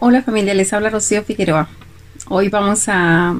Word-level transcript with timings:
Hola 0.00 0.22
familia, 0.22 0.54
les 0.54 0.72
habla 0.72 0.90
Rocío 0.90 1.24
Figueroa. 1.24 1.68
Hoy 2.28 2.48
vamos 2.48 2.84
a 2.86 3.34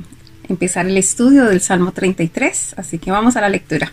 empezar 0.49 0.87
el 0.89 0.97
estudio 0.97 1.45
del 1.45 1.61
Salmo 1.61 1.93
33, 1.93 2.75
así 2.77 2.99
que 2.99 3.13
vamos 3.13 3.37
a 3.37 3.41
la 3.41 3.49
lectura. 3.49 3.93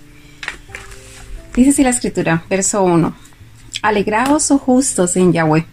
Dice 1.53 1.69
así 1.69 1.83
la 1.83 1.91
escritura, 1.91 2.43
verso 2.49 2.81
1. 2.81 3.15
Alegraos, 3.83 4.49
oh 4.49 4.57
justos, 4.57 5.15
en 5.15 5.31
Yahweh. 5.31 5.63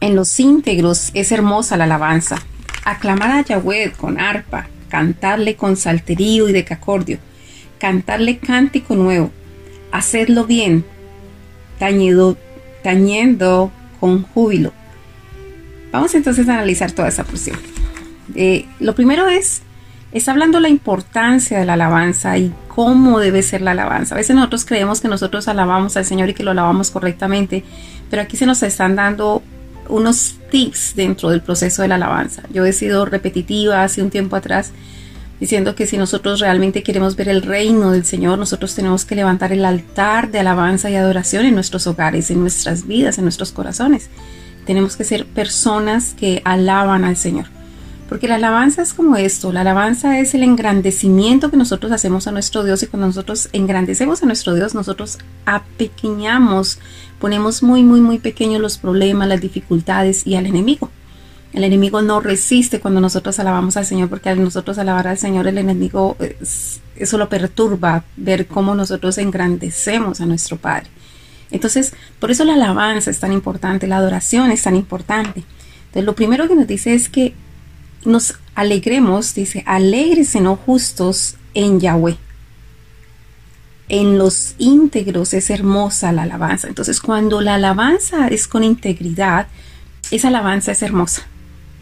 En 0.00 0.16
los 0.16 0.40
íntegros 0.40 1.12
es 1.14 1.30
hermosa 1.30 1.76
la 1.76 1.84
alabanza. 1.84 2.42
Aclamar 2.84 3.30
a 3.30 3.42
Yahweh 3.42 3.92
con 3.92 4.18
arpa, 4.18 4.66
cantarle 4.88 5.54
con 5.54 5.76
salterío 5.76 6.48
y 6.48 6.52
decacordio, 6.52 7.18
cantarle 7.78 8.38
cántico 8.38 8.96
nuevo, 8.96 9.30
hacedlo 9.92 10.44
bien, 10.44 10.84
tañido, 11.78 12.36
tañendo 12.82 13.70
con 14.00 14.24
júbilo 14.24 14.72
Vamos 15.92 16.14
entonces 16.14 16.48
a 16.48 16.54
analizar 16.54 16.90
toda 16.92 17.08
esa 17.08 17.24
porción. 17.24 17.58
Eh, 18.34 18.66
lo 18.80 18.94
primero 18.94 19.28
es, 19.28 19.62
está 20.12 20.32
hablando 20.32 20.58
la 20.58 20.70
importancia 20.70 21.58
de 21.58 21.66
la 21.66 21.74
alabanza 21.74 22.36
y 22.38 22.52
cómo 22.68 23.18
debe 23.18 23.42
ser 23.42 23.60
la 23.60 23.72
alabanza. 23.72 24.14
A 24.14 24.18
veces 24.18 24.34
nosotros 24.34 24.64
creemos 24.64 25.00
que 25.00 25.08
nosotros 25.08 25.48
alabamos 25.48 25.96
al 25.96 26.06
Señor 26.06 26.30
y 26.30 26.34
que 26.34 26.42
lo 26.42 26.52
alabamos 26.52 26.90
correctamente, 26.90 27.62
pero 28.10 28.22
aquí 28.22 28.36
se 28.36 28.46
nos 28.46 28.62
están 28.62 28.96
dando 28.96 29.42
unos 29.88 30.36
tips 30.50 30.94
dentro 30.96 31.28
del 31.30 31.42
proceso 31.42 31.82
de 31.82 31.88
la 31.88 31.96
alabanza. 31.96 32.42
Yo 32.52 32.64
he 32.64 32.72
sido 32.72 33.04
repetitiva 33.04 33.84
hace 33.84 34.02
un 34.02 34.10
tiempo 34.10 34.36
atrás 34.36 34.72
diciendo 35.40 35.74
que 35.74 35.86
si 35.86 35.98
nosotros 35.98 36.40
realmente 36.40 36.82
queremos 36.82 37.16
ver 37.16 37.28
el 37.28 37.42
reino 37.42 37.90
del 37.90 38.04
Señor, 38.04 38.38
nosotros 38.38 38.74
tenemos 38.74 39.04
que 39.04 39.16
levantar 39.16 39.52
el 39.52 39.64
altar 39.64 40.30
de 40.30 40.38
alabanza 40.38 40.88
y 40.88 40.94
adoración 40.94 41.44
en 41.44 41.54
nuestros 41.54 41.86
hogares, 41.86 42.30
en 42.30 42.40
nuestras 42.40 42.86
vidas, 42.86 43.18
en 43.18 43.24
nuestros 43.24 43.50
corazones. 43.50 44.08
Tenemos 44.66 44.96
que 44.96 45.04
ser 45.04 45.26
personas 45.26 46.14
que 46.14 46.42
alaban 46.44 47.04
al 47.04 47.16
Señor. 47.16 47.46
Porque 48.08 48.28
la 48.28 48.34
alabanza 48.34 48.82
es 48.82 48.92
como 48.92 49.16
esto, 49.16 49.52
la 49.52 49.62
alabanza 49.62 50.20
es 50.20 50.34
el 50.34 50.42
engrandecimiento 50.42 51.50
que 51.50 51.56
nosotros 51.56 51.92
hacemos 51.92 52.26
a 52.26 52.30
nuestro 52.30 52.62
Dios 52.62 52.82
y 52.82 52.86
cuando 52.86 53.06
nosotros 53.06 53.48
engrandecemos 53.54 54.22
a 54.22 54.26
nuestro 54.26 54.54
Dios, 54.54 54.74
nosotros 54.74 55.18
apequeñamos, 55.46 56.78
ponemos 57.18 57.62
muy, 57.62 57.82
muy, 57.82 58.02
muy 58.02 58.18
pequeños 58.18 58.60
los 58.60 58.76
problemas, 58.76 59.28
las 59.28 59.40
dificultades 59.40 60.26
y 60.26 60.34
al 60.34 60.44
enemigo. 60.44 60.90
El 61.54 61.64
enemigo 61.64 62.02
no 62.02 62.20
resiste 62.20 62.80
cuando 62.80 63.00
nosotros 63.00 63.38
alabamos 63.38 63.76
al 63.78 63.86
Señor, 63.86 64.10
porque 64.10 64.28
al 64.28 64.42
nosotros 64.42 64.78
alabar 64.78 65.08
al 65.08 65.18
Señor, 65.18 65.46
el 65.46 65.58
enemigo 65.58 66.16
eso 66.96 67.18
lo 67.18 67.28
perturba, 67.28 68.04
ver 68.16 68.46
cómo 68.46 68.74
nosotros 68.74 69.18
engrandecemos 69.18 70.20
a 70.20 70.26
nuestro 70.26 70.56
Padre. 70.56 70.88
Entonces, 71.52 71.92
por 72.18 72.30
eso 72.30 72.44
la 72.44 72.54
alabanza 72.54 73.10
es 73.10 73.20
tan 73.20 73.32
importante, 73.32 73.86
la 73.86 73.98
adoración 73.98 74.50
es 74.50 74.62
tan 74.62 74.74
importante. 74.74 75.44
Entonces, 75.86 76.04
lo 76.04 76.14
primero 76.14 76.48
que 76.48 76.56
nos 76.56 76.66
dice 76.66 76.94
es 76.94 77.08
que 77.08 77.34
nos 78.04 78.34
alegremos, 78.54 79.34
dice, 79.34 79.62
alegres 79.66 80.34
no 80.36 80.56
justos 80.56 81.36
en 81.54 81.78
Yahweh. 81.78 82.16
En 83.88 84.16
los 84.16 84.54
íntegros 84.58 85.34
es 85.34 85.50
hermosa 85.50 86.12
la 86.12 86.22
alabanza. 86.22 86.68
Entonces, 86.68 87.00
cuando 87.00 87.40
la 87.42 87.54
alabanza 87.54 88.28
es 88.28 88.48
con 88.48 88.64
integridad, 88.64 89.46
esa 90.10 90.28
alabanza 90.28 90.72
es 90.72 90.82
hermosa. 90.82 91.22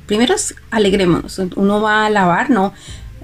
Primero 0.06 0.34
alegrémonos. 0.72 1.38
Uno 1.54 1.80
va 1.80 2.02
a 2.02 2.06
alabar, 2.06 2.50
no, 2.50 2.72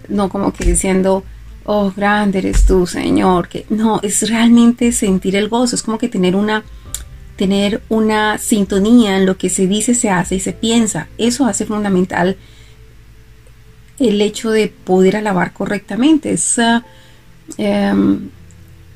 no 0.09 0.29
como 0.29 0.53
que 0.53 0.65
diciendo, 0.65 1.25
oh, 1.67 1.93
grande 1.95 2.39
eres 2.39 2.65
tú, 2.65 2.87
Señor, 2.87 3.49
que 3.49 3.67
no, 3.69 4.01
es 4.03 4.29
realmente 4.29 4.93
sentir 4.93 5.37
el 5.37 5.49
gozo, 5.49 5.77
es 5.77 5.83
como 5.83 5.99
que 5.99 6.09
tener 6.09 6.35
una 6.37 6.65
tener 7.37 7.83
una 7.91 8.39
sintonía 8.39 9.19
en 9.19 9.27
lo 9.27 9.37
que 9.37 9.51
se 9.51 9.67
dice, 9.67 9.95
se 9.95 10.09
hace 10.09 10.37
y 10.37 10.41
se 10.41 10.55
piensa. 10.55 11.09
Eso 11.19 11.45
hace 11.45 11.67
fundamental 11.67 12.37
el 13.99 14.21
hecho 14.21 14.51
de 14.51 14.69
poder 14.69 15.17
alabar 15.17 15.53
correctamente. 15.53 16.33
Es, 16.33 16.59
em, 17.59 18.31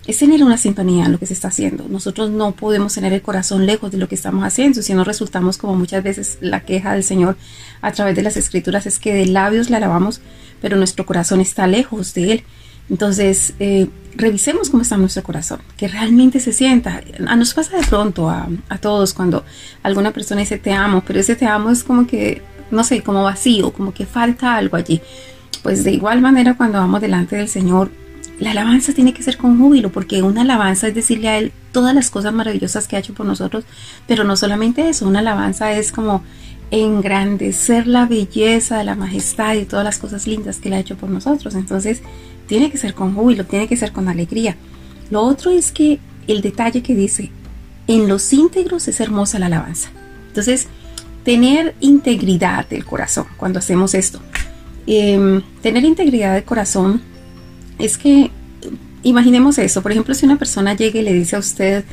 es 0.07 0.19
tener 0.19 0.43
una 0.43 0.57
sintonía 0.57 1.05
en 1.05 1.13
lo 1.13 1.19
que 1.19 1.27
se 1.27 1.35
está 1.35 1.49
haciendo. 1.49 1.87
Nosotros 1.89 2.31
no 2.31 2.53
podemos 2.53 2.95
tener 2.95 3.13
el 3.13 3.23
corazón 3.23 3.67
lejos 3.67 3.91
de 3.91 3.99
lo 3.99 4.09
que 4.09 4.15
estamos 4.15 4.45
haciendo, 4.45 4.83
si 4.83 4.95
no 4.95 5.05
resultamos 5.05 5.59
como 5.59 5.75
muchas 5.75 6.03
veces 6.03 6.39
la 6.41 6.61
queja 6.61 6.95
del 6.95 7.05
Señor 7.05 7.37
a 7.83 7.93
través 7.93 8.17
de 8.17 8.23
las 8.23 8.37
escrituras 8.37 8.87
es 8.87 8.99
que 8.99 9.13
de 9.13 9.27
labios 9.27 9.71
le 9.71 9.77
alabamos, 9.77 10.21
pero 10.61 10.77
nuestro 10.77 11.07
corazón 11.07 11.41
está 11.41 11.67
lejos 11.67 12.15
de 12.15 12.33
Él. 12.33 12.45
Entonces, 12.89 13.55
eh, 13.61 13.89
revisemos 14.17 14.69
cómo 14.69 14.83
está 14.83 14.97
nuestro 14.97 15.23
corazón, 15.23 15.61
que 15.77 15.87
realmente 15.87 16.41
se 16.41 16.53
sienta. 16.53 17.03
A 17.27 17.37
nos 17.37 17.55
pasa 17.55 17.77
de 17.77 17.87
pronto 17.87 18.29
a, 18.29 18.49
todos 18.81 19.15
cuando 19.15 19.45
alguna 19.83 20.13
persona 20.13 20.41
dice 20.41 20.59
te 20.59 20.73
amo, 20.73 21.03
pero 21.07 21.21
ese 21.21 21.37
te 21.37 21.47
amo 21.47 21.71
es 21.71 21.85
como 21.85 22.07
que, 22.07 22.43
no 22.73 22.83
sé, 22.83 23.03
como 23.03 23.23
vacío, 23.23 23.73
como 23.73 23.95
que 23.95 24.07
falta 24.07 24.57
algo 24.57 24.77
allí. 24.77 25.01
Pues 25.63 25.85
de 25.85 25.93
igual 25.93 26.21
manera 26.21 26.57
cuando 26.57 26.79
vamos 26.79 27.01
delante 27.01 27.37
del 27.37 27.49
Señor, 27.49 27.91
la 28.41 28.53
alabanza 28.53 28.95
tiene 28.95 29.13
que 29.13 29.23
ser 29.23 29.37
con 29.37 29.59
júbilo, 29.59 29.93
porque 29.93 30.23
una 30.23 30.43
alabanza 30.43 30.89
es 30.89 30.95
decirle 30.95 31.29
a 31.29 31.39
Él 31.39 31.53
todas 31.73 31.95
las 31.95 32.11
cosas 32.11 32.33
maravillosas 32.33 32.89
que 32.89 32.97
ha 32.97 32.99
hecho 32.99 33.15
por 33.15 33.27
nosotros, 33.27 33.65
pero 34.07 34.25
no 34.25 34.37
solamente 34.37 34.89
eso, 34.89 35.07
una 35.07 35.19
alabanza 35.19 35.73
es 35.73 35.93
como 35.93 36.25
engrandecer 36.71 37.87
la 37.87 38.07
belleza, 38.07 38.83
la 38.83 38.95
majestad 38.95 39.55
y 39.55 39.67
todas 39.67 39.85
las 39.85 39.99
cosas 39.99 40.27
lindas 40.27 40.57
que 40.57 40.69
Él 40.69 40.75
ha 40.75 40.81
hecho 40.81 40.97
por 40.97 41.11
nosotros. 41.11 41.55
Entonces, 41.55 42.01
tiene 42.47 42.71
que 42.71 42.79
ser 42.79 42.95
con 42.95 43.15
júbilo, 43.15 43.45
tiene 43.45 43.69
que 43.69 43.77
ser 43.77 43.93
con 43.93 44.09
alegría. 44.09 44.57
Lo 45.11 45.21
otro 45.23 45.51
es 45.51 45.71
que 45.71 46.01
el 46.27 46.41
detalle 46.41 46.83
que 46.83 46.95
dice, 46.95 47.31
en 47.89 48.09
los 48.09 48.33
íntegros 48.33 48.89
es 48.89 49.01
hermosa 49.01 49.39
la 49.39 49.47
alabanza. 49.47 49.91
Entonces, 50.29 50.69
tener 51.25 51.75
integridad 51.81 52.67
del 52.69 52.87
corazón 52.87 53.27
cuando 53.37 53.59
hacemos 53.59 53.95
esto. 53.95 54.21
Em, 54.87 55.43
tener 55.61 55.85
integridad 55.85 56.35
del 56.35 56.45
corazón 56.45 57.03
es 57.81 57.99
que, 57.99 58.31
imaginemos 59.03 59.59
eso, 59.59 59.83
por 59.83 59.93
ejemplo, 59.93 60.15
si 60.15 60.27
una 60.27 60.39
persona 60.39 60.75
llega 60.75 61.01
y 61.01 61.03
le 61.03 61.13
dice 61.13 61.37
a 61.37 61.39
usted, 61.39 61.85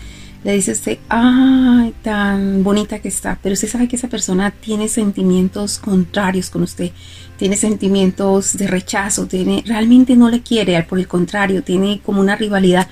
le 0.44 0.54
dice 0.54 0.72
a 0.72 0.74
usted, 0.74 0.98
ay, 1.10 1.94
tan 2.04 2.64
bonita 2.64 3.00
que 3.00 3.08
está, 3.08 3.40
pero 3.42 3.54
usted 3.54 3.68
sabe 3.68 3.88
que 3.88 3.96
esa 3.96 4.08
persona 4.08 4.52
tiene 4.52 4.88
sentimientos 4.88 5.80
contrarios 5.80 6.50
con 6.50 6.64
usted, 6.64 6.92
tiene 7.38 7.56
sentimientos 7.56 8.58
de 8.58 8.68
rechazo, 8.68 9.28
tiene, 9.28 9.64
realmente 9.66 10.16
no 10.16 10.30
le 10.30 10.42
quiere, 10.42 10.82
por 10.84 11.00
el 11.00 11.08
contrario, 11.08 11.64
tiene 11.64 12.02
como 12.06 12.22
una 12.22 12.36
rivalidad. 12.36 12.88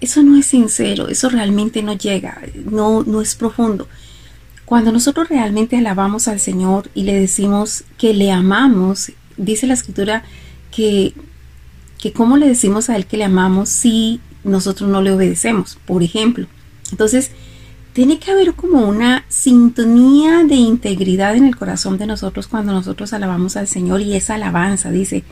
Eso 0.00 0.22
no 0.22 0.36
es 0.36 0.46
sincero, 0.46 1.08
eso 1.08 1.28
realmente 1.28 1.82
no 1.82 1.94
llega, 1.94 2.40
no, 2.64 3.02
no 3.04 3.20
es 3.20 3.34
profundo. 3.34 3.88
Cuando 4.64 4.90
nosotros 4.90 5.28
realmente 5.28 5.76
alabamos 5.76 6.28
al 6.28 6.40
Señor 6.40 6.90
y 6.94 7.02
le 7.02 7.12
decimos 7.12 7.84
que 7.98 8.14
le 8.14 8.32
amamos, 8.32 9.12
dice 9.36 9.66
la 9.66 9.74
escritura 9.74 10.24
que, 10.70 11.12
que 12.02 12.12
cómo 12.12 12.36
le 12.36 12.48
decimos 12.48 12.90
a 12.90 12.96
Él 12.96 13.06
que 13.06 13.16
le 13.16 13.22
amamos 13.22 13.68
si 13.68 14.20
nosotros 14.42 14.90
no 14.90 15.02
le 15.02 15.12
obedecemos, 15.12 15.78
por 15.86 16.02
ejemplo. 16.02 16.48
Entonces, 16.90 17.30
tiene 17.92 18.18
que 18.18 18.32
haber 18.32 18.54
como 18.54 18.88
una 18.88 19.24
sintonía 19.28 20.42
de 20.42 20.56
integridad 20.56 21.36
en 21.36 21.44
el 21.44 21.54
corazón 21.54 21.98
de 21.98 22.08
nosotros 22.08 22.48
cuando 22.48 22.72
nosotros 22.72 23.12
alabamos 23.12 23.56
al 23.56 23.68
Señor 23.68 24.00
y 24.00 24.16
esa 24.16 24.34
alabanza, 24.34 24.90
dice, 24.90 25.22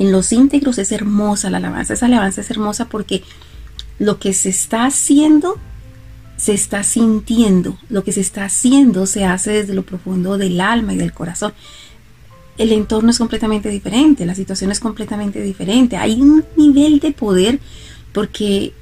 en 0.00 0.10
los 0.10 0.32
íntegros 0.32 0.78
es 0.78 0.90
hermosa 0.90 1.48
la 1.48 1.58
alabanza, 1.58 1.94
esa 1.94 2.06
alabanza 2.06 2.40
es 2.40 2.50
hermosa 2.50 2.88
porque 2.88 3.22
lo 4.00 4.18
que 4.18 4.32
se 4.32 4.48
está 4.48 4.84
haciendo 4.84 5.60
se 6.36 6.54
está 6.54 6.82
sintiendo, 6.82 7.78
lo 7.88 8.02
que 8.02 8.10
se 8.10 8.20
está 8.20 8.46
haciendo 8.46 9.06
se 9.06 9.24
hace 9.24 9.52
desde 9.52 9.74
lo 9.74 9.84
profundo 9.84 10.38
del 10.38 10.60
alma 10.60 10.92
y 10.92 10.96
del 10.96 11.12
corazón. 11.12 11.54
El 12.58 12.72
entorno 12.72 13.10
es 13.10 13.18
completamente 13.18 13.68
diferente, 13.68 14.24
la 14.26 14.34
situación 14.34 14.70
es 14.70 14.80
completamente 14.80 15.42
diferente, 15.42 15.96
hay 15.96 16.20
un 16.20 16.44
nivel 16.56 17.00
de 17.00 17.12
poder 17.12 17.60
porque 18.12 18.72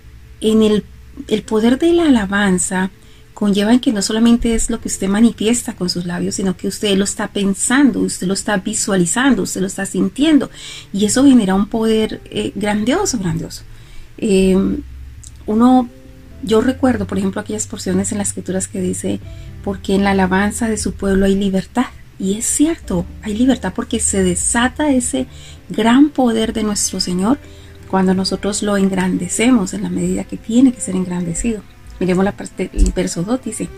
en 0.41 0.62
el, 0.62 0.85
el 1.29 1.43
poder 1.43 1.79
de 1.79 1.93
la 1.93 2.05
alabanza 2.05 2.91
conlleva 3.35 3.73
en 3.73 3.81
que 3.81 3.93
no 3.93 4.00
solamente 4.00 4.55
es 4.55 4.71
lo 4.71 4.81
que 4.81 4.88
usted 4.88 5.09
manifiesta 5.09 5.75
con 5.75 5.91
sus 5.91 6.06
labios, 6.06 6.37
sino 6.37 6.56
que 6.56 6.69
usted 6.69 6.97
lo 6.97 7.05
está 7.05 7.29
pensando, 7.29 8.00
usted 8.00 8.29
lo 8.29 8.35
está 8.35 8.56
visualizando, 8.59 9.43
usted 9.43 9.61
lo 9.61 9.67
está 9.67 9.85
sintiendo. 9.85 10.50
Y 10.93 11.05
eso 11.05 11.25
genera 11.25 11.55
un 11.55 11.67
poder 11.67 12.20
eh, 12.27 12.53
grandioso, 12.55 13.19
grandioso. 13.19 13.65
Em, 14.17 14.82
uno, 15.47 15.88
yo 16.43 16.61
recuerdo, 16.61 17.06
por 17.06 17.19
ejemplo, 17.19 17.41
aquellas 17.41 17.67
porciones 17.67 18.12
en 18.12 18.19
las 18.19 18.29
escrituras 18.29 18.69
que 18.69 18.81
dice, 18.81 19.20
porque 19.65 19.94
en 19.94 20.05
la 20.05 20.12
alabanza 20.12 20.69
de 20.69 20.79
su 20.79 20.93
pueblo 20.93 21.27
hay 21.27 21.35
libertad. 21.35 21.87
Y 22.19 22.38
es 22.38 22.46
cierto, 22.46 23.05
hay 23.22 23.37
libertad 23.37 23.72
porque 23.75 24.00
se 24.00 24.22
desata 24.22 24.90
ese 24.90 25.26
gran 25.69 26.11
poder 26.11 26.52
de 26.52 26.62
nuestro 26.62 27.00
Señor 27.00 27.38
cuando 27.88 28.14
nosotros 28.14 28.62
lo 28.62 28.76
engrandecemos 28.76 29.75
en 29.75 29.82
la 29.82 29.90
medida 29.90 30.25
que 30.25 30.37
tiene 30.37 30.72
que 30.72 30.81
ser 30.81 30.96
engrandecido. 30.96 31.62
Miremos 32.00 32.26
el 32.58 32.93
verso 32.93 33.22
2 33.22 33.44
dice, 33.44 33.69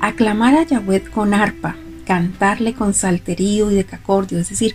aclamar 0.00 0.54
a 0.54 0.64
Yahweh 0.64 1.04
con 1.10 1.34
arpa, 1.34 1.76
cantarle 2.04 2.74
con 2.74 2.94
salterío 2.94 3.70
y 3.70 3.74
decacordio, 3.74 4.38
es 4.38 4.50
decir, 4.50 4.74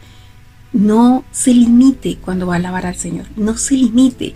no 0.73 1.25
se 1.31 1.53
limite 1.53 2.17
cuando 2.17 2.47
va 2.47 2.55
a 2.55 2.57
alabar 2.57 2.85
al 2.85 2.95
Señor, 2.95 3.25
no 3.35 3.57
se 3.57 3.75
limite. 3.75 4.33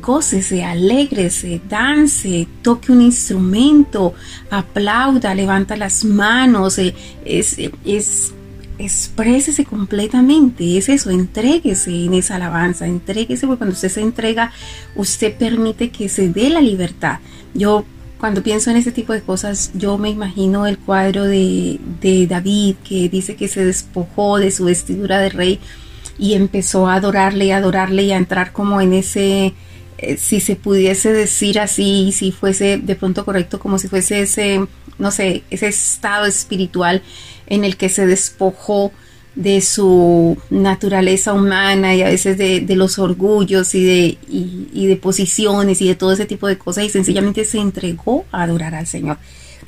Gócese, 0.00 0.64
alégrese, 0.64 1.60
dance, 1.68 2.46
toque 2.62 2.92
un 2.92 3.02
instrumento, 3.02 4.14
aplauda, 4.50 5.34
levanta 5.34 5.76
las 5.76 6.04
manos, 6.04 6.78
eh, 6.78 6.94
es, 7.24 7.56
es, 7.84 8.32
exprésese 8.78 9.64
completamente, 9.64 10.78
es 10.78 10.88
eso, 10.88 11.10
entréguese 11.10 12.04
en 12.04 12.14
esa 12.14 12.36
alabanza, 12.36 12.86
entréguese, 12.86 13.46
porque 13.46 13.58
cuando 13.58 13.74
usted 13.74 13.88
se 13.88 14.00
entrega, 14.00 14.52
usted 14.96 15.36
permite 15.36 15.90
que 15.90 16.08
se 16.08 16.28
dé 16.28 16.50
la 16.50 16.60
libertad. 16.60 17.18
Yo 17.54 17.84
cuando 18.18 18.42
pienso 18.42 18.70
en 18.70 18.76
ese 18.76 18.90
tipo 18.90 19.12
de 19.12 19.20
cosas, 19.20 19.70
yo 19.74 19.98
me 19.98 20.08
imagino 20.08 20.66
el 20.66 20.78
cuadro 20.78 21.24
de 21.24 21.78
David 22.28 22.76
que 22.82 23.08
dice 23.08 23.36
que 23.36 23.48
se 23.48 23.64
despojó 23.64 24.38
de 24.38 24.50
su 24.50 24.64
vestidura 24.64 25.18
de 25.18 25.28
rey 25.28 25.60
y 26.18 26.34
empezó 26.34 26.88
a 26.88 26.94
adorarle 26.94 27.46
y 27.46 27.50
adorarle 27.50 28.04
y 28.04 28.12
a 28.12 28.16
entrar 28.16 28.52
como 28.52 28.80
en 28.80 28.92
ese, 28.92 29.54
eh, 29.98 30.16
si 30.16 30.40
se 30.40 30.56
pudiese 30.56 31.12
decir 31.12 31.58
así, 31.58 32.12
si 32.12 32.32
fuese 32.32 32.78
de 32.78 32.94
pronto 32.96 33.24
correcto, 33.24 33.58
como 33.58 33.78
si 33.78 33.88
fuese 33.88 34.20
ese, 34.20 34.64
no 34.98 35.10
sé, 35.10 35.42
ese 35.50 35.68
estado 35.68 36.26
espiritual 36.26 37.02
en 37.46 37.64
el 37.64 37.76
que 37.76 37.88
se 37.88 38.06
despojó 38.06 38.92
de 39.34 39.60
su 39.60 40.38
naturaleza 40.48 41.32
humana 41.32 41.94
y 41.94 42.02
a 42.02 42.08
veces 42.08 42.38
de, 42.38 42.64
los 42.76 43.00
orgullos 43.00 43.74
y 43.74 43.84
de, 43.84 44.18
y 44.28 44.86
de 44.86 44.96
posiciones 44.96 45.80
y 45.80 45.88
de 45.88 45.96
todo 45.96 46.12
ese 46.12 46.24
tipo 46.24 46.46
de 46.46 46.56
cosas 46.56 46.84
y 46.84 46.88
sencillamente 46.88 47.44
se 47.44 47.58
entregó 47.58 48.24
a 48.30 48.44
adorar 48.44 48.76
al 48.76 48.86
Señor. 48.86 49.18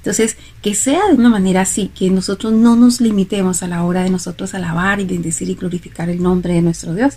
Entonces, 0.07 0.37
que 0.63 0.77
sea 0.77 1.09
de 1.09 1.15
una 1.15 1.29
manera 1.29 1.63
así, 1.63 1.91
que 1.93 2.11
nosotros 2.11 2.53
no 2.53 2.77
nos 2.77 3.01
limitemos 3.01 3.65
a 3.65 3.67
la 3.67 3.83
hora 3.83 4.05
de 4.05 4.11
nosotros 4.11 4.55
alabar 4.55 5.01
y 5.01 5.05
bendecir 5.05 5.51
y 5.51 5.57
glorificar 5.57 6.09
el 6.09 6.23
nombre 6.23 6.55
de 6.55 6.63
nuestro 6.63 6.95
Dios. 6.95 7.15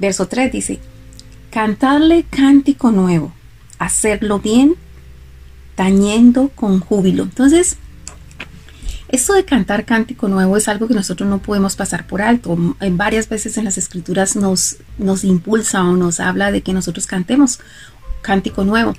Verso 0.00 0.26
3 0.26 0.50
dice, 0.50 0.80
cantarle 1.52 2.24
cántico 2.24 2.90
nuevo, 2.90 3.32
hacerlo 3.78 4.40
bien, 4.40 4.74
tañendo 5.76 6.48
con 6.48 6.80
júbilo. 6.80 7.22
Entonces, 7.22 7.76
esto 9.08 9.34
de 9.34 9.44
cantar 9.44 9.84
cántico 9.84 10.26
nuevo 10.26 10.56
es 10.56 10.66
algo 10.66 10.88
que 10.88 10.94
nosotros 10.94 11.30
no 11.30 11.38
podemos 11.38 11.76
pasar 11.76 12.08
por 12.08 12.22
alto. 12.22 12.58
En 12.80 12.96
varias 12.96 13.28
veces 13.28 13.56
en 13.56 13.64
las 13.66 13.78
escrituras 13.78 14.34
nos, 14.34 14.78
nos 14.98 15.22
impulsa 15.22 15.84
o 15.84 15.96
nos 15.96 16.18
habla 16.18 16.50
de 16.50 16.62
que 16.62 16.72
nosotros 16.72 17.06
cantemos 17.06 17.60
cántico 18.20 18.64
nuevo. 18.64 18.94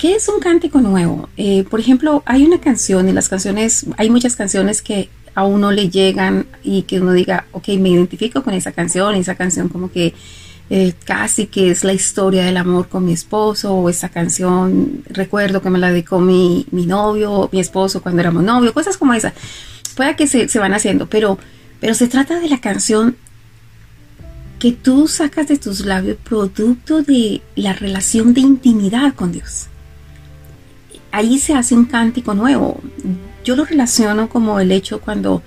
¿Qué 0.00 0.14
es 0.14 0.30
un 0.30 0.40
cántico 0.40 0.80
nuevo? 0.80 1.28
Eh, 1.36 1.62
por 1.64 1.78
ejemplo, 1.78 2.22
hay 2.24 2.46
una 2.46 2.58
canción 2.58 3.06
y 3.10 3.12
las 3.12 3.28
canciones, 3.28 3.84
hay 3.98 4.08
muchas 4.08 4.34
canciones 4.34 4.80
que 4.80 5.10
a 5.34 5.44
uno 5.44 5.72
le 5.72 5.90
llegan 5.90 6.46
y 6.62 6.84
que 6.84 7.02
uno 7.02 7.12
diga, 7.12 7.44
ok, 7.52 7.68
me 7.78 7.90
identifico 7.90 8.42
con 8.42 8.54
esa 8.54 8.72
canción, 8.72 9.14
esa 9.14 9.34
canción 9.34 9.68
como 9.68 9.92
que 9.92 10.14
eh, 10.70 10.94
casi 11.04 11.48
que 11.48 11.70
es 11.70 11.84
la 11.84 11.92
historia 11.92 12.46
del 12.46 12.56
amor 12.56 12.88
con 12.88 13.04
mi 13.04 13.12
esposo, 13.12 13.74
o 13.74 13.90
esa 13.90 14.08
canción, 14.08 15.04
recuerdo 15.06 15.60
que 15.60 15.68
me 15.68 15.78
la 15.78 15.90
dedicó 15.90 16.18
mi, 16.18 16.66
mi 16.70 16.86
novio, 16.86 17.50
mi 17.52 17.60
esposo 17.60 18.00
cuando 18.00 18.22
éramos 18.22 18.42
novios, 18.42 18.72
cosas 18.72 18.96
como 18.96 19.12
esa. 19.12 19.34
Puede 19.96 20.16
que 20.16 20.26
se, 20.26 20.48
se 20.48 20.58
van 20.58 20.72
haciendo, 20.72 21.10
pero, 21.10 21.36
pero 21.78 21.92
se 21.92 22.08
trata 22.08 22.40
de 22.40 22.48
la 22.48 22.62
canción 22.62 23.18
que 24.58 24.72
tú 24.72 25.08
sacas 25.08 25.48
de 25.48 25.58
tus 25.58 25.80
labios 25.80 26.16
producto 26.24 27.02
de 27.02 27.42
la 27.54 27.74
relación 27.74 28.32
de 28.32 28.40
intimidad 28.40 29.12
con 29.12 29.32
Dios 29.32 29.69
ahí 31.12 31.38
se 31.38 31.54
hace 31.54 31.74
un 31.74 31.86
cántico 31.86 32.34
nuevo. 32.34 32.80
Yo 33.44 33.56
lo 33.56 33.64
relaciono 33.64 34.28
como 34.28 34.60
el 34.60 34.70
hecho 34.72 35.00
cuando, 35.00 35.42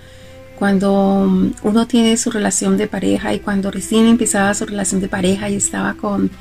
cuando 0.58 1.52
uno 1.64 1.88
tiene 1.88 2.18
su 2.18 2.32
relación 2.32 2.78
de 2.78 2.88
pareja 2.88 3.34
y 3.34 3.40
cuando 3.40 3.72
recién 3.72 4.08
empezaba 4.08 4.54
su 4.54 4.66
relación 4.66 5.02
de 5.02 5.08
pareja 5.08 5.50
y 5.50 5.56
estaba 5.56 5.94
con, 5.94 6.32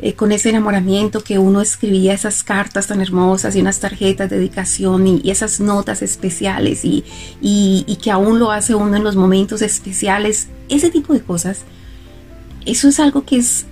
eh, 0.00 0.14
con 0.14 0.32
ese 0.32 0.50
enamoramiento 0.50 1.22
que 1.22 1.38
uno 1.38 1.60
escribía 1.60 2.14
esas 2.14 2.42
cartas 2.42 2.86
tan 2.86 3.00
hermosas 3.00 3.54
y 3.54 3.60
unas 3.60 3.80
tarjetas 3.80 4.30
de 4.30 4.38
dedicación 4.38 5.06
y, 5.06 5.30
esas 5.30 5.60
notas 5.60 6.02
especiales 6.02 6.84
y, 6.84 7.04
y 7.40 7.98
que 8.02 8.10
aún 8.10 8.38
lo 8.38 8.50
hace 8.50 8.74
uno 8.74 8.96
en 8.96 9.04
los 9.04 9.16
momentos 9.16 9.62
especiales, 9.62 10.48
ese 10.68 10.90
tipo 10.90 11.12
de 11.12 11.20
cosas. 11.20 11.60
Eso 12.64 12.88
es 12.88 12.98
algo 12.98 13.26
que 13.26 13.36
es 13.36 13.66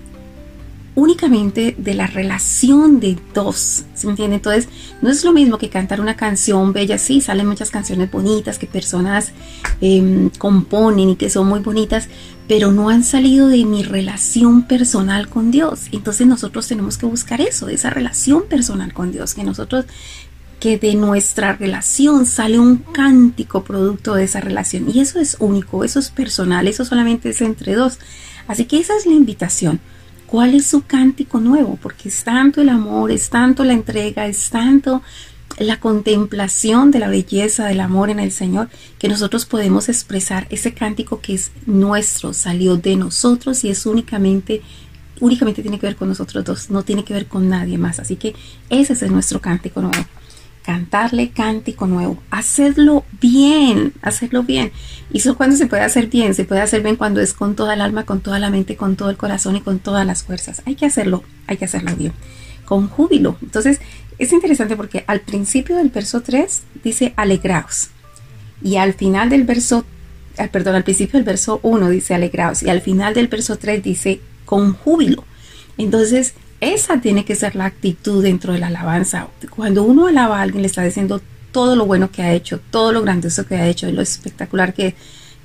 únicamente 0.95 1.75
de 1.79 1.95
la 1.95 2.07
relación 2.07 3.01
de 3.01 3.17
dos, 3.33 3.85
¿se 3.95 4.09
entiende? 4.09 4.37
Entonces, 4.37 4.69
no 5.01 5.11
es 5.11 5.25
lo 5.25 5.33
mismo 5.33 5.57
que 5.57 5.71
cantar 5.71 6.01
una 6.01 6.17
canción 6.17 6.73
bella, 6.73 6.99
sí, 6.99 7.21
salen 7.21 7.47
muchas 7.47 7.71
canciones 7.71 8.11
bonitas 8.11 8.59
que 8.59 8.67
personas 8.67 9.33
em, 9.81 10.29
componen 10.31 11.11
y 11.11 11.17
que 11.17 11.31
son 11.31 11.47
muy 11.47 11.61
bonitas, 11.61 12.09
pero 12.47 12.73
no 12.73 12.91
han 12.91 13.05
salido 13.05 13.49
de 13.49 13.65
mi 13.65 13.83
relación 13.83 14.65
personal 14.65 15.29
con 15.29 15.51
Dios. 15.51 15.87
Entonces 15.93 16.27
nosotros 16.27 16.69
tenemos 16.69 16.99
que 16.99 17.07
buscar 17.07 17.41
eso, 17.41 17.69
esa 17.69 17.89
relación 17.89 18.43
personal 18.49 18.93
con 18.93 19.13
Dios, 19.13 19.35
que 19.35 19.45
nosotros 19.45 19.87
que 20.61 20.79
de 20.79 20.95
nuestra 20.95 21.55
relación 21.55 22.25
sale 22.25 22.61
un 22.61 22.77
cántico 22.77 23.65
producto 23.65 24.15
de 24.15 24.25
esa 24.25 24.41
relación. 24.41 24.89
Y 24.95 25.01
eso 25.01 25.19
es 25.19 25.37
único, 25.41 25.83
eso 25.83 25.99
es 25.99 26.11
personal, 26.11 26.69
eso 26.69 26.85
solamente 26.85 27.31
es 27.31 27.41
entre 27.41 27.75
dos. 27.75 27.99
Así 28.47 28.67
que 28.67 28.79
esa 28.79 28.97
es 28.97 29.05
la 29.05 29.13
invitación 29.13 29.81
cuál 30.33 30.55
es 30.55 30.65
su 30.65 30.87
cántico 30.87 31.41
nuevo, 31.41 31.79
porque 31.83 32.09
es 32.09 32.25
tanto 32.25 32.63
el 32.63 32.71
amor, 32.71 33.11
es 33.11 33.29
tanto 33.29 33.65
la 33.65 33.75
entrega, 33.75 34.27
es 34.27 34.49
tanto 34.49 35.03
la 35.59 35.79
contemplación 35.79 36.91
de 36.91 37.01
la 37.01 37.09
belleza 37.09 37.67
del 37.67 37.81
amor 37.81 38.09
en 38.09 38.19
el 38.19 38.33
Señor, 38.33 38.71
que 38.99 39.09
nosotros 39.09 39.45
podemos 39.45 39.91
expresar 39.91 40.47
ese 40.49 40.73
cántico 40.73 41.21
que 41.21 41.35
es 41.35 41.53
nuestro, 41.67 42.33
salió 42.33 42.79
de 42.79 42.97
nosotros 42.97 43.63
y 43.65 43.69
es 43.69 43.85
únicamente, 43.85 44.63
únicamente 45.21 45.61
tiene 45.61 45.79
que 45.79 45.89
ver 45.89 45.97
con 45.97 46.09
nosotros 46.09 46.43
dos, 46.47 46.71
no 46.71 46.83
tiene 46.83 47.05
que 47.05 47.13
ver 47.13 47.27
con 47.27 47.51
nadie 47.51 47.77
más. 47.77 48.01
Así 48.01 48.17
que 48.17 48.35
ese 48.71 48.95
es 48.95 49.03
nuestro 49.11 49.39
cántico 49.39 49.83
nuevo 49.83 50.03
cantarle 50.63 51.31
cántico 51.31 51.87
nuevo, 51.87 52.23
hacerlo 52.31 53.05
bien, 53.21 53.93
hacerlo 54.03 54.43
bien. 54.43 54.73
Y 55.13 55.19
eso 55.19 55.37
cuando 55.37 55.57
se 55.57 55.67
puede 55.67 55.83
hacer 55.83 56.07
bien, 56.07 56.35
se 56.35 56.45
puede 56.45 56.61
hacer 56.61 56.83
bien 56.83 56.97
cuando 56.97 57.21
es 57.21 57.35
con 57.35 57.55
toda 57.57 57.75
el 57.75 57.81
alma, 57.81 58.05
con 58.05 58.21
toda 58.21 58.39
la 58.39 58.51
mente, 58.51 58.77
con 58.77 58.97
todo 58.97 59.11
el 59.11 59.17
corazón 59.17 59.57
y 59.57 59.61
con 59.61 59.79
todas 59.79 60.07
las 60.07 60.23
fuerzas. 60.23 60.63
Hay 60.65 60.75
que 60.75 60.87
hacerlo, 60.87 61.23
hay 61.47 61.57
que 61.57 61.65
hacerlo 61.65 61.95
bien, 61.97 62.13
con 62.65 62.89
júbilo. 62.89 63.37
Entonces, 63.43 63.81
es 64.19 64.33
interesante 64.33 64.77
porque 64.77 65.05
al 65.07 65.21
principio 65.21 65.77
del 65.77 65.89
verso 65.89 66.23
3 66.23 66.63
dice 66.85 67.13
alegraos. 67.17 67.91
Y 68.63 68.77
al 68.77 68.95
final 68.95 69.31
del 69.31 69.45
verso, 69.45 69.85
ah, 70.39 70.49
perdón, 70.49 70.77
al 70.77 70.85
principio 70.85 71.19
del 71.19 71.25
verso 71.25 71.59
1 71.63 71.91
dice 71.91 72.15
alegraos. 72.15 72.63
Y 72.63 72.71
al 72.71 72.81
final 72.81 73.15
del 73.15 73.29
verso 73.29 73.59
3 73.59 73.83
dice 73.83 74.21
con 74.45 74.75
júbilo. 74.75 75.25
Entonces, 75.77 76.35
esa 76.63 77.01
tiene 77.01 77.25
que 77.25 77.35
ser 77.35 77.57
la 77.57 77.65
actitud 77.65 78.23
dentro 78.23 78.53
de 78.53 78.61
la 78.61 78.69
alabanza. 78.69 79.27
Cuando 79.51 79.83
uno 79.83 80.07
alaba 80.07 80.39
a 80.39 80.43
alguien, 80.43 80.63
le 80.63 80.69
está 80.69 80.85
diciendo 80.85 81.21
todo 81.51 81.75
lo 81.75 81.87
bueno 81.87 82.13
que 82.13 82.23
ha 82.23 82.33
hecho, 82.33 82.61
todo 82.71 82.93
lo 82.93 83.03
grandioso 83.03 83.45
que 83.47 83.57
ha 83.57 83.67
hecho, 83.67 83.91
lo 83.91 84.01
espectacular 84.01 84.73
que, 84.73 84.95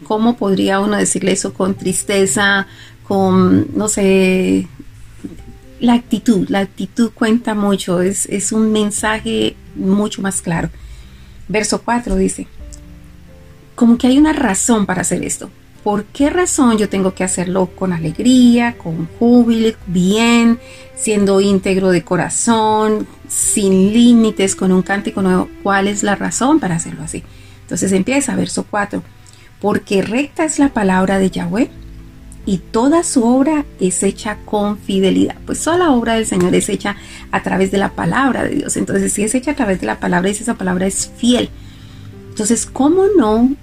¿cómo 0.03 0.37
podría 0.37 0.79
uno 0.79 0.95
decirle 0.95 1.31
eso 1.31 1.55
con 1.55 1.73
tristeza, 1.73 2.67
con, 3.07 3.75
no 3.75 3.87
sé, 3.87 4.67
la 5.79 5.93
actitud, 5.93 6.47
la 6.49 6.59
actitud 6.59 7.09
cuenta 7.11 7.55
mucho, 7.55 8.01
es, 8.01 8.27
es 8.27 8.51
un 8.51 8.71
mensaje 8.71 9.55
mucho 9.75 10.21
más 10.21 10.43
claro. 10.43 10.69
Verso 11.47 11.81
4 11.81 12.15
dice, 12.15 12.45
como 13.73 13.97
que 13.97 14.05
hay 14.05 14.19
una 14.19 14.33
razón 14.33 14.85
para 14.85 15.01
hacer 15.01 15.23
esto. 15.23 15.49
¿Por 15.87 16.03
qué 16.03 16.29
razón 16.29 16.77
yo 16.77 16.89
tengo 16.89 17.13
que 17.13 17.23
hacerlo 17.23 17.67
con 17.67 17.93
alegría, 17.93 18.77
con 18.77 19.07
júbilo, 19.17 19.73
bien, 19.85 20.59
siendo 20.97 21.39
íntegro 21.39 21.91
de 21.91 22.03
corazón, 22.03 23.07
sin 23.29 23.93
límites, 23.93 24.57
con 24.57 24.73
un 24.73 24.81
cántico 24.81 25.21
nuevo? 25.21 25.47
¿Cuál 25.63 25.87
es 25.87 26.03
la 26.03 26.15
razón 26.15 26.59
para 26.59 26.75
hacerlo 26.75 27.03
así? 27.03 27.23
Entonces 27.61 27.93
empieza, 27.93 28.35
verso 28.35 28.65
4. 28.69 29.01
Porque 29.61 30.01
recta 30.01 30.43
es 30.43 30.59
la 30.59 30.73
palabra 30.73 31.19
de 31.19 31.31
Yahweh 31.31 31.69
y 32.45 32.57
toda 32.57 33.01
su 33.03 33.23
obra 33.23 33.63
es 33.79 34.03
hecha 34.03 34.39
con 34.43 34.77
fidelidad. 34.77 35.37
Pues 35.45 35.63
toda 35.63 35.77
la 35.77 35.91
obra 35.91 36.15
del 36.15 36.25
Señor 36.25 36.53
es 36.53 36.67
hecha 36.67 36.97
a 37.31 37.43
través 37.43 37.71
de 37.71 37.77
la 37.77 37.93
palabra 37.93 38.43
de 38.43 38.55
Dios. 38.55 38.75
Entonces, 38.75 39.13
si 39.13 39.23
es 39.23 39.33
hecha 39.35 39.51
a 39.51 39.55
través 39.55 39.79
de 39.79 39.87
la 39.87 40.01
palabra, 40.01 40.27
dice 40.27 40.43
esa 40.43 40.55
palabra 40.55 40.85
es 40.85 41.09
fiel. 41.15 41.49
Entonces, 42.31 42.65
¿cómo 42.65 43.05
no 43.17 43.55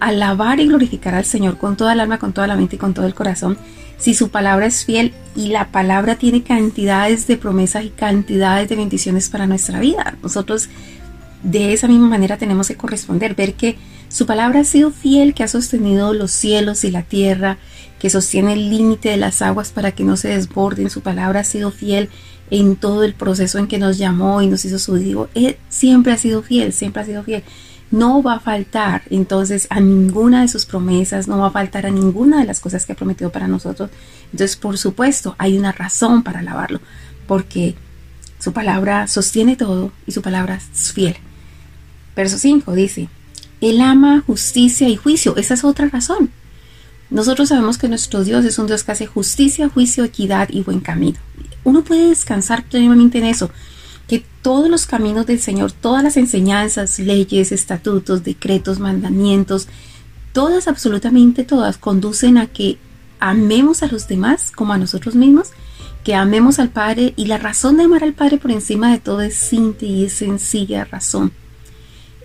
alabar 0.00 0.60
y 0.60 0.66
glorificar 0.66 1.14
al 1.14 1.24
Señor 1.24 1.58
con 1.58 1.76
toda 1.76 1.92
el 1.92 2.00
alma, 2.00 2.18
con 2.18 2.32
toda 2.32 2.46
la 2.46 2.56
mente 2.56 2.76
y 2.76 2.78
con 2.78 2.94
todo 2.94 3.06
el 3.06 3.14
corazón, 3.14 3.58
si 3.98 4.14
su 4.14 4.30
palabra 4.30 4.66
es 4.66 4.84
fiel 4.84 5.14
y 5.36 5.48
la 5.48 5.70
palabra 5.70 6.16
tiene 6.16 6.42
cantidades 6.42 7.26
de 7.26 7.36
promesas 7.36 7.84
y 7.84 7.90
cantidades 7.90 8.68
de 8.68 8.76
bendiciones 8.76 9.28
para 9.28 9.46
nuestra 9.46 9.80
vida. 9.80 10.16
Nosotros 10.22 10.68
de 11.42 11.72
esa 11.72 11.88
misma 11.88 12.08
manera 12.08 12.38
tenemos 12.38 12.68
que 12.68 12.76
corresponder, 12.76 13.34
ver 13.34 13.54
que 13.54 13.76
su 14.08 14.26
palabra 14.26 14.60
ha 14.60 14.64
sido 14.64 14.90
fiel, 14.90 15.34
que 15.34 15.42
ha 15.42 15.48
sostenido 15.48 16.12
los 16.12 16.30
cielos 16.30 16.84
y 16.84 16.90
la 16.90 17.02
tierra, 17.02 17.58
que 17.98 18.10
sostiene 18.10 18.52
el 18.52 18.70
límite 18.70 19.10
de 19.10 19.16
las 19.16 19.42
aguas 19.42 19.72
para 19.72 19.92
que 19.92 20.04
no 20.04 20.16
se 20.16 20.28
desborden. 20.28 20.90
Su 20.90 21.00
palabra 21.00 21.40
ha 21.40 21.44
sido 21.44 21.70
fiel 21.70 22.10
en 22.50 22.76
todo 22.76 23.02
el 23.04 23.14
proceso 23.14 23.58
en 23.58 23.66
que 23.66 23.78
nos 23.78 23.98
llamó 23.98 24.42
y 24.42 24.46
nos 24.46 24.64
hizo 24.64 24.78
su 24.78 24.96
hijo. 24.98 25.28
Él 25.34 25.56
siempre 25.68 26.12
ha 26.12 26.18
sido 26.18 26.42
fiel, 26.42 26.72
siempre 26.72 27.02
ha 27.02 27.06
sido 27.06 27.22
fiel. 27.22 27.42
No 27.90 28.22
va 28.22 28.34
a 28.34 28.40
faltar 28.40 29.02
entonces 29.10 29.66
a 29.70 29.80
ninguna 29.80 30.42
de 30.42 30.48
sus 30.48 30.66
promesas, 30.66 31.28
no 31.28 31.38
va 31.38 31.48
a 31.48 31.52
faltar 31.52 31.86
a 31.86 31.90
ninguna 31.90 32.40
de 32.40 32.46
las 32.46 32.60
cosas 32.60 32.84
que 32.86 32.92
ha 32.92 32.96
prometido 32.96 33.30
para 33.30 33.48
nosotros. 33.48 33.90
Entonces, 34.32 34.56
por 34.56 34.78
supuesto, 34.78 35.34
hay 35.38 35.56
una 35.58 35.72
razón 35.72 36.22
para 36.22 36.40
alabarlo, 36.40 36.80
porque 37.26 37.74
su 38.38 38.52
palabra 38.52 39.06
sostiene 39.06 39.56
todo 39.56 39.92
y 40.06 40.12
su 40.12 40.22
palabra 40.22 40.56
es 40.56 40.92
fiel. 40.92 41.16
Verso 42.16 42.38
5 42.38 42.72
dice, 42.74 43.08
Él 43.60 43.80
ama 43.80 44.22
justicia 44.26 44.88
y 44.88 44.96
juicio. 44.96 45.36
Esa 45.36 45.54
es 45.54 45.64
otra 45.64 45.88
razón. 45.88 46.30
Nosotros 47.10 47.50
sabemos 47.50 47.78
que 47.78 47.88
nuestro 47.88 48.24
Dios 48.24 48.44
es 48.44 48.58
un 48.58 48.66
Dios 48.66 48.82
que 48.82 48.92
hace 48.92 49.06
justicia, 49.06 49.68
juicio, 49.68 50.04
equidad 50.04 50.48
y 50.50 50.62
buen 50.62 50.80
camino. 50.80 51.18
Uno 51.62 51.82
puede 51.82 52.08
descansar 52.08 52.64
plenamente 52.64 53.18
en 53.18 53.24
eso, 53.24 53.50
todos 54.44 54.68
los 54.68 54.84
caminos 54.84 55.24
del 55.24 55.40
Señor, 55.40 55.72
todas 55.72 56.04
las 56.04 56.18
enseñanzas, 56.18 56.98
leyes, 56.98 57.50
estatutos, 57.50 58.24
decretos, 58.24 58.78
mandamientos, 58.78 59.68
todas, 60.34 60.68
absolutamente 60.68 61.44
todas, 61.44 61.78
conducen 61.78 62.36
a 62.36 62.46
que 62.46 62.76
amemos 63.20 63.82
a 63.82 63.86
los 63.86 64.06
demás 64.06 64.50
como 64.50 64.74
a 64.74 64.76
nosotros 64.76 65.14
mismos, 65.14 65.52
que 66.04 66.14
amemos 66.14 66.58
al 66.58 66.68
Padre 66.68 67.14
y 67.16 67.24
la 67.24 67.38
razón 67.38 67.78
de 67.78 67.84
amar 67.84 68.04
al 68.04 68.12
Padre 68.12 68.36
por 68.36 68.50
encima 68.50 68.92
de 68.92 68.98
todo 68.98 69.22
es 69.22 69.34
simple 69.34 69.88
y 69.88 70.04
es 70.04 70.12
sencilla 70.12 70.84
razón. 70.84 71.32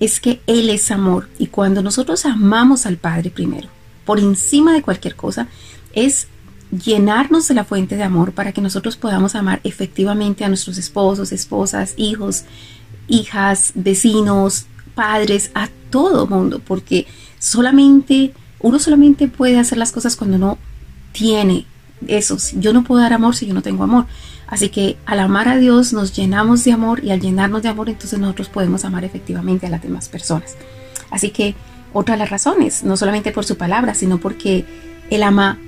Es 0.02 0.20
que 0.20 0.42
Él 0.46 0.70
es 0.70 0.92
amor 0.92 1.30
y 1.40 1.48
cuando 1.48 1.82
nosotros 1.82 2.26
amamos 2.26 2.86
al 2.86 2.98
Padre 2.98 3.30
primero, 3.30 3.70
por 4.04 4.20
encima 4.20 4.74
de 4.74 4.82
cualquier 4.82 5.16
cosa, 5.16 5.48
es 5.94 6.28
llenarnos 6.72 7.48
de 7.48 7.54
la 7.56 7.64
fuente 7.64 7.96
de 7.96 8.04
amor 8.04 8.34
para 8.34 8.52
que 8.52 8.62
nosotros 8.62 8.96
podamos 8.96 9.36
amar 9.36 9.60
efectivamente 9.64 10.46
a 10.46 10.48
nuestros 10.50 10.78
esposos, 10.78 11.32
esposas, 11.32 11.94
hijos, 11.98 12.44
hijas, 13.08 13.72
vecinos, 13.76 14.68
padres, 14.96 15.52
a 15.56 15.70
todo 15.90 16.28
mundo, 16.28 16.62
porque 16.66 17.08
solamente, 17.40 18.34
uno 18.60 18.80
solamente 18.80 19.28
puede 19.28 19.58
hacer 19.58 19.78
las 19.78 19.92
cosas 19.92 20.16
cuando 20.16 20.38
no 20.38 20.58
tiene 21.12 21.66
eso. 22.08 22.38
Yo 22.56 22.74
no 22.74 22.84
puedo 22.84 23.02
dar 23.02 23.14
amor 23.14 23.36
si 23.36 23.48
yo 23.48 23.54
no 23.54 23.62
tengo 23.62 23.84
amor. 23.84 24.06
Así 24.48 24.70
que 24.70 24.98
al 25.06 25.20
amar 25.20 25.48
a 25.48 25.58
Dios 25.58 25.94
nos 25.94 26.16
llenamos 26.16 26.64
de 26.64 26.72
amor 26.72 27.04
y 27.04 27.12
al 27.12 27.20
llenarnos 27.20 27.62
de 27.62 27.70
amor 27.70 27.90
entonces 27.90 28.20
nosotros 28.20 28.50
podemos 28.50 28.84
amar 28.84 29.04
efectivamente 29.04 29.68
a 29.68 29.70
las 29.70 29.82
demás 29.82 30.10
personas. 30.10 30.56
Así 31.12 31.30
que 31.30 31.56
otra 31.94 32.16
de 32.16 32.20
las 32.20 32.30
razones, 32.30 32.84
no 32.84 32.98
solamente 32.98 33.32
por 33.32 33.46
su 33.46 33.58
palabra, 33.58 33.94
sino 33.94 34.20
porque 34.20 34.66
Él 35.10 35.24
ama 35.24 35.60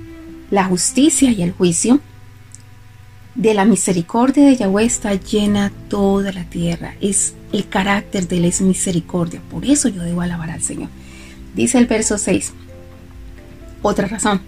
la 0.52 0.64
justicia 0.64 1.30
y 1.30 1.42
el 1.42 1.52
juicio, 1.52 1.98
de 3.34 3.54
la 3.54 3.64
misericordia 3.64 4.44
de 4.44 4.56
Yahweh 4.56 4.84
está 4.84 5.14
llena 5.14 5.72
toda 5.88 6.30
la 6.30 6.44
tierra. 6.44 6.94
Es 7.00 7.34
el 7.52 7.66
carácter 7.66 8.28
de 8.28 8.36
él 8.36 8.44
es 8.44 8.60
misericordia. 8.60 9.40
Por 9.50 9.64
eso 9.64 9.88
yo 9.88 10.02
debo 10.02 10.20
alabar 10.20 10.50
al 10.50 10.60
Señor. 10.60 10.90
Dice 11.54 11.78
el 11.78 11.86
verso 11.86 12.18
6. 12.18 12.52
Otra 13.80 14.06
razón. 14.08 14.42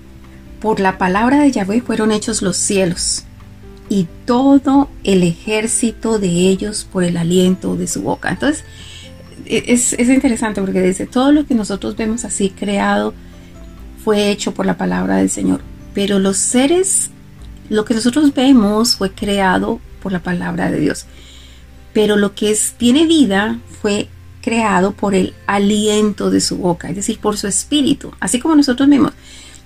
Por 0.60 0.78
la 0.78 0.98
palabra 0.98 1.40
de 1.40 1.50
Yahweh 1.50 1.80
fueron 1.80 2.12
hechos 2.12 2.42
los 2.42 2.58
cielos 2.58 3.24
y 3.88 4.06
todo 4.26 4.90
el 5.04 5.22
ejército 5.22 6.18
de 6.18 6.28
ellos 6.28 6.86
por 6.92 7.02
el 7.02 7.16
aliento 7.16 7.76
de 7.76 7.86
su 7.86 8.02
boca. 8.02 8.28
Entonces, 8.28 8.62
e-, 9.46 9.64
es, 9.68 9.94
es 9.94 10.10
interesante 10.10 10.60
porque 10.60 10.82
dice, 10.82 11.06
todo 11.06 11.32
lo 11.32 11.46
que 11.46 11.54
nosotros 11.54 11.96
vemos 11.96 12.26
así 12.26 12.50
creado 12.50 13.14
fue 14.04 14.30
hecho 14.30 14.52
por 14.52 14.66
la 14.66 14.76
palabra 14.76 15.16
del 15.16 15.30
Señor 15.30 15.62
pero 15.94 16.18
los 16.18 16.36
seres, 16.36 17.10
lo 17.70 17.84
que 17.84 17.94
nosotros 17.94 18.34
vemos 18.34 18.96
fue 18.96 19.12
creado 19.12 19.80
por 20.02 20.12
la 20.12 20.22
palabra 20.22 20.70
de 20.70 20.80
Dios. 20.80 21.06
Pero 21.92 22.16
lo 22.16 22.34
que 22.34 22.50
es, 22.50 22.74
tiene 22.76 23.06
vida 23.06 23.58
fue 23.80 24.08
creado 24.42 24.92
por 24.92 25.14
el 25.14 25.32
aliento 25.46 26.30
de 26.30 26.40
su 26.40 26.58
boca, 26.58 26.90
es 26.90 26.96
decir, 26.96 27.18
por 27.18 27.38
su 27.38 27.46
espíritu, 27.46 28.12
así 28.20 28.40
como 28.40 28.56
nosotros 28.56 28.88
mismos. 28.88 29.12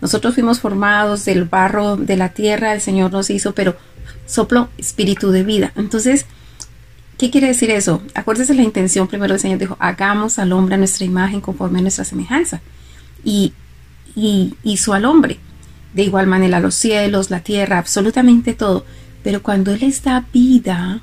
Nosotros 0.00 0.34
fuimos 0.34 0.60
formados 0.60 1.24
del 1.24 1.44
barro 1.44 1.96
de 1.96 2.16
la 2.16 2.28
tierra, 2.28 2.74
el 2.74 2.80
Señor 2.80 3.10
nos 3.10 3.30
hizo, 3.30 3.54
pero 3.54 3.76
soplo 4.26 4.68
espíritu 4.78 5.30
de 5.30 5.42
vida. 5.42 5.72
Entonces, 5.74 6.26
¿qué 7.16 7.30
quiere 7.30 7.48
decir 7.48 7.70
eso? 7.70 8.02
Acuérdese 8.14 8.54
la 8.54 8.62
intención, 8.62 9.08
primero 9.08 9.34
el 9.34 9.40
Señor 9.40 9.58
dijo, 9.58 9.76
hagamos 9.80 10.38
al 10.38 10.52
hombre 10.52 10.76
a 10.76 10.78
nuestra 10.78 11.04
imagen 11.04 11.40
conforme 11.40 11.80
a 11.80 11.82
nuestra 11.82 12.04
semejanza. 12.04 12.60
Y, 13.24 13.54
y 14.14 14.54
hizo 14.62 14.92
al 14.92 15.06
hombre 15.06 15.40
de 15.94 16.02
igual 16.02 16.26
manera 16.26 16.60
los 16.60 16.74
cielos, 16.74 17.30
la 17.30 17.40
tierra, 17.40 17.78
absolutamente 17.78 18.54
todo. 18.54 18.84
Pero 19.22 19.42
cuando 19.42 19.72
Él 19.72 19.80
les 19.80 20.02
da 20.02 20.26
vida, 20.32 21.02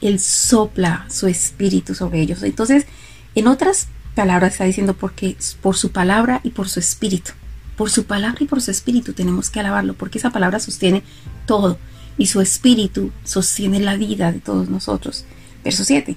Él 0.00 0.18
sopla 0.18 1.06
su 1.08 1.26
espíritu 1.26 1.94
sobre 1.94 2.20
ellos. 2.20 2.42
Entonces, 2.42 2.86
en 3.34 3.46
otras 3.46 3.88
palabras 4.14 4.52
está 4.52 4.64
diciendo 4.64 4.94
porque 4.94 5.36
por 5.60 5.76
su 5.76 5.92
palabra 5.92 6.40
y 6.42 6.50
por 6.50 6.68
su 6.68 6.80
espíritu. 6.80 7.32
Por 7.76 7.90
su 7.90 8.04
palabra 8.04 8.38
y 8.40 8.46
por 8.46 8.60
su 8.60 8.70
espíritu 8.70 9.12
tenemos 9.12 9.48
que 9.50 9.60
alabarlo, 9.60 9.94
porque 9.94 10.18
esa 10.18 10.30
palabra 10.30 10.60
sostiene 10.60 11.02
todo 11.46 11.78
y 12.18 12.26
su 12.26 12.40
espíritu 12.40 13.12
sostiene 13.24 13.80
la 13.80 13.96
vida 13.96 14.32
de 14.32 14.40
todos 14.40 14.68
nosotros. 14.68 15.24
Verso 15.64 15.84
7. 15.84 16.16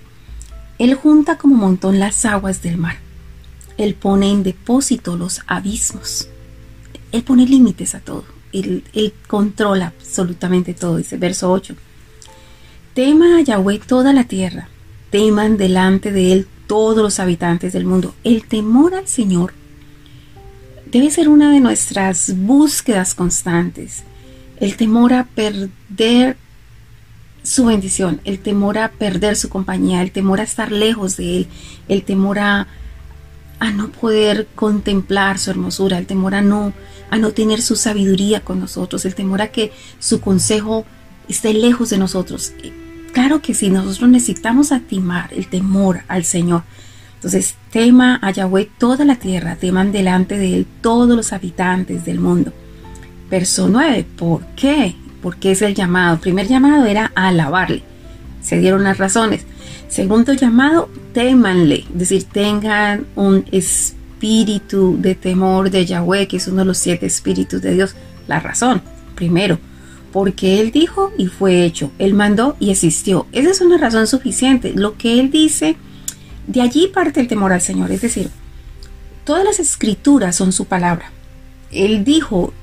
Él 0.79 0.95
junta 0.95 1.37
como 1.37 1.55
montón 1.55 1.99
las 1.99 2.25
aguas 2.25 2.61
del 2.61 2.77
mar. 2.77 2.97
Él 3.77 3.95
pone 3.95 4.29
en 4.29 4.43
depósito 4.43 5.15
los 5.15 5.41
abismos. 5.47 6.27
Él 7.13 7.23
pone 7.23 7.45
límites 7.45 7.95
a 7.95 7.99
todo. 7.99 8.25
Él, 8.51 9.13
controla 9.27 9.93
absolutamente 9.97 10.73
todo. 10.73 10.97
Dice 10.97 11.15
verso 11.15 11.51
8. 11.51 11.75
Tema 12.93 13.37
a 13.37 13.41
Yahweh 13.41 13.79
toda 13.79 14.11
la 14.13 14.25
tierra. 14.25 14.67
Teman 15.11 15.55
delante 15.57 16.11
de 16.11 16.33
Él 16.33 16.47
todos 16.67 17.03
los 17.03 17.19
habitantes 17.19 17.71
del 17.71 17.85
mundo. 17.85 18.15
El 18.23 18.45
temor 18.45 18.95
al 18.95 19.07
Señor 19.07 19.53
debe 20.91 21.11
ser 21.11 21.29
una 21.29 21.51
de 21.51 21.59
nuestras 21.59 22.35
búsquedas 22.35 23.13
constantes. 23.13 24.03
El 24.59 24.75
temor 24.75 25.13
a 25.13 25.25
perder 25.25 26.35
su 27.43 27.65
bendición, 27.65 28.21
el 28.23 28.39
temor 28.39 28.79
a 28.79 28.89
perder 28.89 29.35
su 29.35 29.49
compañía, 29.49 30.01
el 30.01 30.11
temor 30.11 30.39
a 30.39 30.43
estar 30.43 30.71
lejos 30.71 31.17
de 31.17 31.37
Él, 31.37 31.47
el 31.89 32.03
temor 32.03 32.39
a, 32.39 32.67
a 33.63 33.71
no 33.71 33.89
poder 33.89 34.47
contemplar 34.55 35.39
su 35.39 35.49
hermosura, 35.49 35.97
el 35.97 36.05
temor 36.05 36.35
a 36.35 36.41
no 36.41 36.73
a 37.09 37.17
no 37.17 37.31
tener 37.31 37.61
su 37.61 37.75
sabiduría 37.75 38.41
con 38.41 38.59
nosotros, 38.59 39.05
el 39.05 39.15
temor 39.15 39.41
a 39.41 39.51
que 39.51 39.71
su 39.99 40.19
consejo 40.19 40.83
esté 41.29 41.53
lejos 41.53 41.91
de 41.91 41.97
nosotros. 41.97 42.53
Claro 43.13 43.41
que 43.41 43.53
sí, 43.53 43.69
nosotros 43.69 44.09
necesitamos 44.09 44.71
atimar 44.71 45.31
el 45.31 45.47
temor 45.47 46.01
al 46.07 46.25
Señor. 46.25 46.63
Entonces, 47.15 47.55
tema 47.71 48.19
a 48.21 48.31
Yahweh 48.31 48.69
toda 48.79 49.05
la 49.05 49.15
tierra, 49.15 49.55
teman 49.55 49.91
delante 49.91 50.37
de 50.37 50.55
Él 50.55 50.67
todos 50.81 51.15
los 51.15 51.31
habitantes 51.31 52.03
del 52.03 52.19
mundo. 52.19 52.51
Verso 53.29 53.69
9, 53.69 54.05
¿por 54.17 54.43
qué? 54.55 54.95
Porque 55.21 55.51
es 55.51 55.61
el 55.61 55.75
llamado. 55.75 56.19
primer 56.19 56.47
llamado 56.47 56.85
era 56.85 57.11
alabarle. 57.15 57.83
Se 58.43 58.59
dieron 58.59 58.83
las 58.83 58.97
razones. 58.97 59.45
Segundo 59.87 60.33
llamado, 60.33 60.89
témanle, 61.13 61.85
es 61.91 61.99
decir, 61.99 62.23
tengan 62.25 63.05
un 63.15 63.45
espíritu 63.51 64.97
de 64.99 65.15
temor 65.15 65.69
de 65.69 65.85
Yahweh, 65.85 66.27
que 66.27 66.37
es 66.37 66.47
uno 66.47 66.59
de 66.59 66.65
los 66.65 66.77
siete 66.77 67.05
espíritus 67.05 67.61
de 67.61 67.73
Dios. 67.73 67.95
La 68.27 68.39
razón, 68.39 68.81
primero, 69.15 69.59
porque 70.11 70.61
Él 70.61 70.71
dijo 70.71 71.11
y 71.17 71.27
fue 71.27 71.63
hecho, 71.63 71.91
Él 71.99 72.13
mandó 72.13 72.55
y 72.59 72.71
existió. 72.71 73.27
Esa 73.31 73.51
es 73.51 73.61
una 73.61 73.77
razón 73.77 74.07
suficiente. 74.07 74.73
Lo 74.75 74.97
que 74.97 75.19
Él 75.19 75.31
dice, 75.31 75.75
de 76.47 76.61
allí 76.61 76.87
parte 76.87 77.19
el 77.19 77.27
temor 77.27 77.53
al 77.53 77.61
Señor. 77.61 77.91
Es 77.91 78.01
decir, 78.01 78.29
todas 79.25 79.43
las 79.43 79.59
escrituras 79.59 80.35
son 80.35 80.51
su 80.51 80.65
palabra. 80.65 81.11
Él 81.71 82.03
dijo 82.03 82.53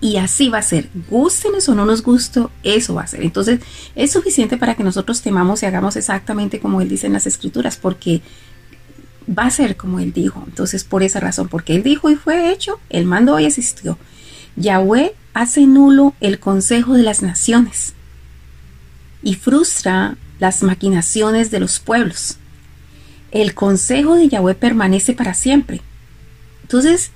y 0.00 0.16
así 0.16 0.48
va 0.48 0.58
a 0.58 0.62
ser. 0.62 0.90
Gústenos 1.08 1.68
o 1.68 1.74
no 1.74 1.86
nos 1.86 2.02
guste, 2.02 2.46
eso 2.62 2.94
va 2.94 3.02
a 3.02 3.06
ser. 3.06 3.22
Entonces 3.22 3.60
es 3.94 4.12
suficiente 4.12 4.56
para 4.56 4.74
que 4.74 4.84
nosotros 4.84 5.22
temamos 5.22 5.62
y 5.62 5.66
hagamos 5.66 5.96
exactamente 5.96 6.60
como 6.60 6.80
Él 6.80 6.88
dice 6.88 7.06
en 7.06 7.14
las 7.14 7.26
escrituras, 7.26 7.76
porque 7.76 8.22
va 9.26 9.46
a 9.46 9.50
ser 9.50 9.76
como 9.76 10.00
él 10.00 10.12
dijo. 10.12 10.42
Entonces, 10.46 10.84
por 10.84 11.02
esa 11.02 11.20
razón, 11.20 11.48
porque 11.48 11.74
él 11.74 11.82
dijo 11.82 12.10
y 12.10 12.16
fue 12.16 12.52
hecho, 12.52 12.80
el 12.90 13.04
mando 13.04 13.38
y 13.38 13.44
existió. 13.44 13.98
Yahweh 14.56 15.14
hace 15.34 15.66
nulo 15.66 16.14
el 16.20 16.38
consejo 16.38 16.94
de 16.94 17.02
las 17.02 17.22
naciones 17.22 17.94
y 19.22 19.34
frustra 19.34 20.16
las 20.38 20.62
maquinaciones 20.62 21.50
de 21.50 21.60
los 21.60 21.80
pueblos. 21.80 22.38
El 23.32 23.54
consejo 23.54 24.14
de 24.14 24.28
Yahweh 24.28 24.54
permanece 24.54 25.12
para 25.12 25.34
siempre. 25.34 25.82
Entonces, 26.62 27.10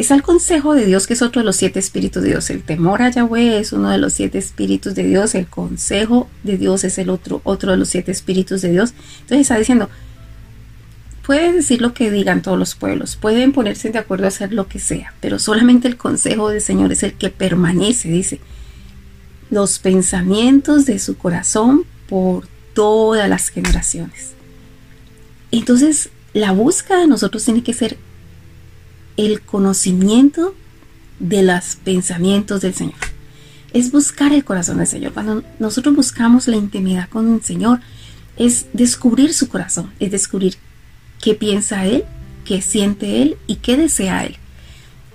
es 0.00 0.10
el 0.10 0.22
consejo 0.22 0.74
de 0.74 0.86
Dios 0.86 1.06
que 1.06 1.12
es 1.12 1.22
otro 1.22 1.40
de 1.40 1.46
los 1.46 1.56
siete 1.56 1.78
espíritus 1.78 2.22
de 2.22 2.30
Dios. 2.30 2.48
El 2.50 2.62
temor 2.62 3.02
a 3.02 3.10
Yahweh 3.10 3.58
es 3.58 3.72
uno 3.72 3.90
de 3.90 3.98
los 3.98 4.14
siete 4.14 4.38
espíritus 4.38 4.94
de 4.94 5.04
Dios. 5.04 5.34
El 5.34 5.46
consejo 5.46 6.28
de 6.42 6.56
Dios 6.56 6.84
es 6.84 6.96
el 6.98 7.10
otro, 7.10 7.40
otro 7.44 7.70
de 7.70 7.76
los 7.76 7.88
siete 7.88 8.10
espíritus 8.10 8.62
de 8.62 8.70
Dios. 8.70 8.94
Entonces 9.20 9.42
está 9.42 9.58
diciendo, 9.58 9.90
Pueden 11.30 11.56
decir 11.56 11.80
lo 11.80 11.94
que 11.94 12.10
digan 12.10 12.42
todos 12.42 12.58
los 12.58 12.74
pueblos, 12.74 13.14
pueden 13.14 13.52
ponerse 13.52 13.90
de 13.90 14.00
acuerdo 14.00 14.24
a 14.24 14.28
hacer 14.28 14.52
lo 14.52 14.66
que 14.66 14.80
sea, 14.80 15.14
pero 15.20 15.38
solamente 15.38 15.86
el 15.86 15.96
consejo 15.96 16.48
del 16.48 16.60
Señor 16.60 16.90
es 16.90 17.04
el 17.04 17.14
que 17.14 17.30
permanece, 17.30 18.08
dice. 18.08 18.40
Los 19.48 19.78
pensamientos 19.78 20.86
de 20.86 20.98
su 20.98 21.16
corazón 21.16 21.84
por 22.08 22.48
todas 22.74 23.28
las 23.28 23.48
generaciones. 23.48 24.32
Entonces, 25.52 26.08
la 26.32 26.50
búsqueda 26.50 26.98
de 26.98 27.06
nosotros 27.06 27.44
tiene 27.44 27.62
que 27.62 27.74
ser 27.74 27.96
el 29.26 29.42
conocimiento 29.42 30.54
de 31.18 31.42
los 31.42 31.76
pensamientos 31.76 32.62
del 32.62 32.74
Señor. 32.74 32.94
Es 33.72 33.92
buscar 33.92 34.32
el 34.32 34.44
corazón 34.44 34.78
del 34.78 34.86
Señor. 34.86 35.12
Cuando 35.12 35.44
nosotros 35.58 35.94
buscamos 35.94 36.48
la 36.48 36.56
intimidad 36.56 37.08
con 37.08 37.34
el 37.34 37.42
Señor, 37.42 37.80
es 38.36 38.66
descubrir 38.72 39.34
su 39.34 39.48
corazón, 39.48 39.92
es 40.00 40.10
descubrir 40.10 40.54
qué 41.20 41.34
piensa 41.34 41.84
Él, 41.84 42.04
qué 42.44 42.62
siente 42.62 43.22
Él 43.22 43.36
y 43.46 43.56
qué 43.56 43.76
desea 43.76 44.24
Él. 44.24 44.36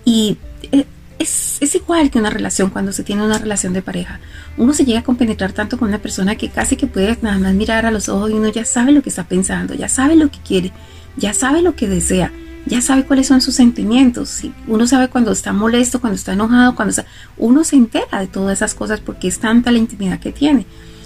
Y 0.05 0.37
eh, 0.71 0.85
es, 1.17 1.57
es, 1.59 1.73
igual 1.73 2.11
que 2.11 2.19
una 2.19 2.29
relación 2.29 2.69
cuando 2.69 2.91
se 2.91 3.03
tiene 3.03 3.25
una 3.25 3.39
relación 3.39 3.73
de 3.73 3.81
pareja. 3.81 4.19
Uno 4.57 4.73
se 4.73 4.85
llega 4.85 4.99
a 4.99 5.03
compenetrar 5.03 5.51
tanto 5.51 5.79
con 5.79 5.87
una 5.87 5.99
persona 5.99 6.35
que 6.35 6.49
casi 6.49 6.75
que 6.75 6.85
puede 6.85 7.17
nada 7.23 7.39
más 7.39 7.55
mirar 7.55 7.87
a 7.87 7.91
los 7.91 8.07
ojos 8.07 8.29
y 8.29 8.33
uno 8.33 8.49
ya 8.49 8.65
sabe 8.65 8.91
lo 8.91 9.01
que 9.01 9.09
está 9.09 9.23
pensando, 9.23 9.73
ya 9.73 9.89
sabe 9.89 10.15
lo 10.15 10.29
que 10.29 10.39
quiere, 10.39 10.71
ya 11.17 11.33
sabe 11.33 11.63
lo 11.63 11.75
que 11.75 11.87
desea, 11.87 12.31
ya 12.65 12.81
sabe 12.81 13.05
cuáles 13.05 13.27
son 13.27 13.41
sus 13.41 13.55
sentimientos. 13.55 14.41
Uno 14.67 14.87
sabe 14.87 15.07
cuando 15.09 15.31
está 15.31 15.53
molesto, 15.53 16.01
cuando 16.01 16.15
está 16.15 16.33
enojado, 16.33 16.75
cuando. 16.75 16.95
Uno 17.37 17.63
se 17.63 17.75
entera 17.75 18.19
de 18.19 18.27
todas 18.27 18.57
esas 18.57 18.73
cosas 18.73 18.99
porque 18.99 19.27
es 19.27 19.39
tanta 19.39 19.71
la 19.71 19.77
intimidad 19.77 20.19
que 20.19 20.31
tiene. 20.31 20.65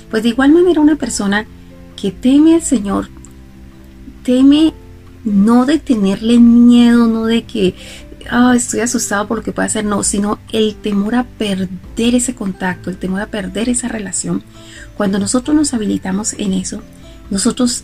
Pues 0.10 0.24
de 0.24 0.30
igual 0.30 0.52
manera 0.52 0.82
una 0.82 0.96
persona 0.96 1.46
que 1.96 2.12
teme 2.12 2.56
al 2.56 2.62
Señor, 2.62 3.10
teme 4.24 4.74
no 5.26 5.66
de 5.66 5.80
tenerle 5.80 6.40
miedo, 6.40 7.08
no 7.08 7.26
de 7.26 7.44
que 7.44 7.76
oh, 8.32 8.52
estoy 8.52 8.80
asustado 8.80 9.28
por 9.28 9.38
lo 9.38 9.44
que 9.44 9.52
puede 9.52 9.68
hacer, 9.68 9.86
no, 9.86 10.04
sino 10.04 10.40
el 10.52 10.76
temor 10.76 11.16
a 11.16 11.24
perder 11.24 12.16
ese 12.16 12.36
contacto, 12.36 12.90
el 12.90 12.98
temor 12.98 13.22
a 13.22 13.28
perder 13.28 13.70
esa 13.70 13.88
relación. 13.88 14.44
Cuando 14.96 15.20
nosotros 15.20 15.56
nos 15.56 15.74
habilitamos 15.74 16.34
en 16.34 16.54
eso, 16.54 16.82
nosotros 17.30 17.84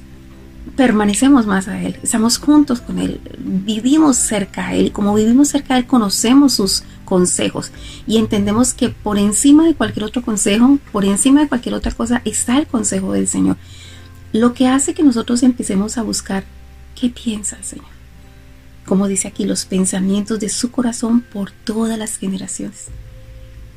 permanecemos 0.75 1.45
más 1.45 1.67
a 1.67 1.81
Él, 1.81 1.97
estamos 2.01 2.37
juntos 2.37 2.81
con 2.81 2.99
Él, 2.99 3.21
vivimos 3.39 4.17
cerca 4.17 4.67
a 4.67 4.73
Él, 4.73 4.91
como 4.91 5.13
vivimos 5.13 5.49
cerca 5.49 5.75
de 5.75 5.81
Él, 5.81 5.87
conocemos 5.87 6.53
sus 6.53 6.83
consejos 7.05 7.71
y 8.07 8.17
entendemos 8.17 8.73
que 8.73 8.89
por 8.89 9.17
encima 9.17 9.65
de 9.65 9.75
cualquier 9.75 10.05
otro 10.05 10.21
consejo, 10.21 10.79
por 10.91 11.05
encima 11.05 11.41
de 11.41 11.47
cualquier 11.47 11.75
otra 11.75 11.91
cosa, 11.91 12.21
está 12.25 12.57
el 12.57 12.67
consejo 12.67 13.13
del 13.13 13.27
Señor. 13.27 13.57
Lo 14.33 14.53
que 14.53 14.67
hace 14.67 14.93
que 14.93 15.03
nosotros 15.03 15.43
empecemos 15.43 15.97
a 15.97 16.03
buscar 16.03 16.43
qué 16.99 17.09
piensa 17.09 17.57
el 17.57 17.63
Señor. 17.63 17.87
Como 18.85 19.07
dice 19.07 19.27
aquí, 19.27 19.45
los 19.45 19.65
pensamientos 19.65 20.39
de 20.39 20.49
su 20.49 20.71
corazón 20.71 21.21
por 21.21 21.51
todas 21.51 21.97
las 21.97 22.17
generaciones. 22.17 22.87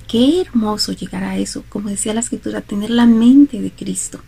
Qué 0.07 0.41
hermoso 0.41 0.93
llegar 0.93 1.23
a 1.23 1.37
eso, 1.37 1.65
como 1.69 1.91
decía 1.91 2.15
la 2.15 2.21
escritura, 2.21 2.61
tener 2.61 2.91
la 2.91 3.07
mente 3.07 3.61
de 3.61 3.71
Cristo 3.71 4.21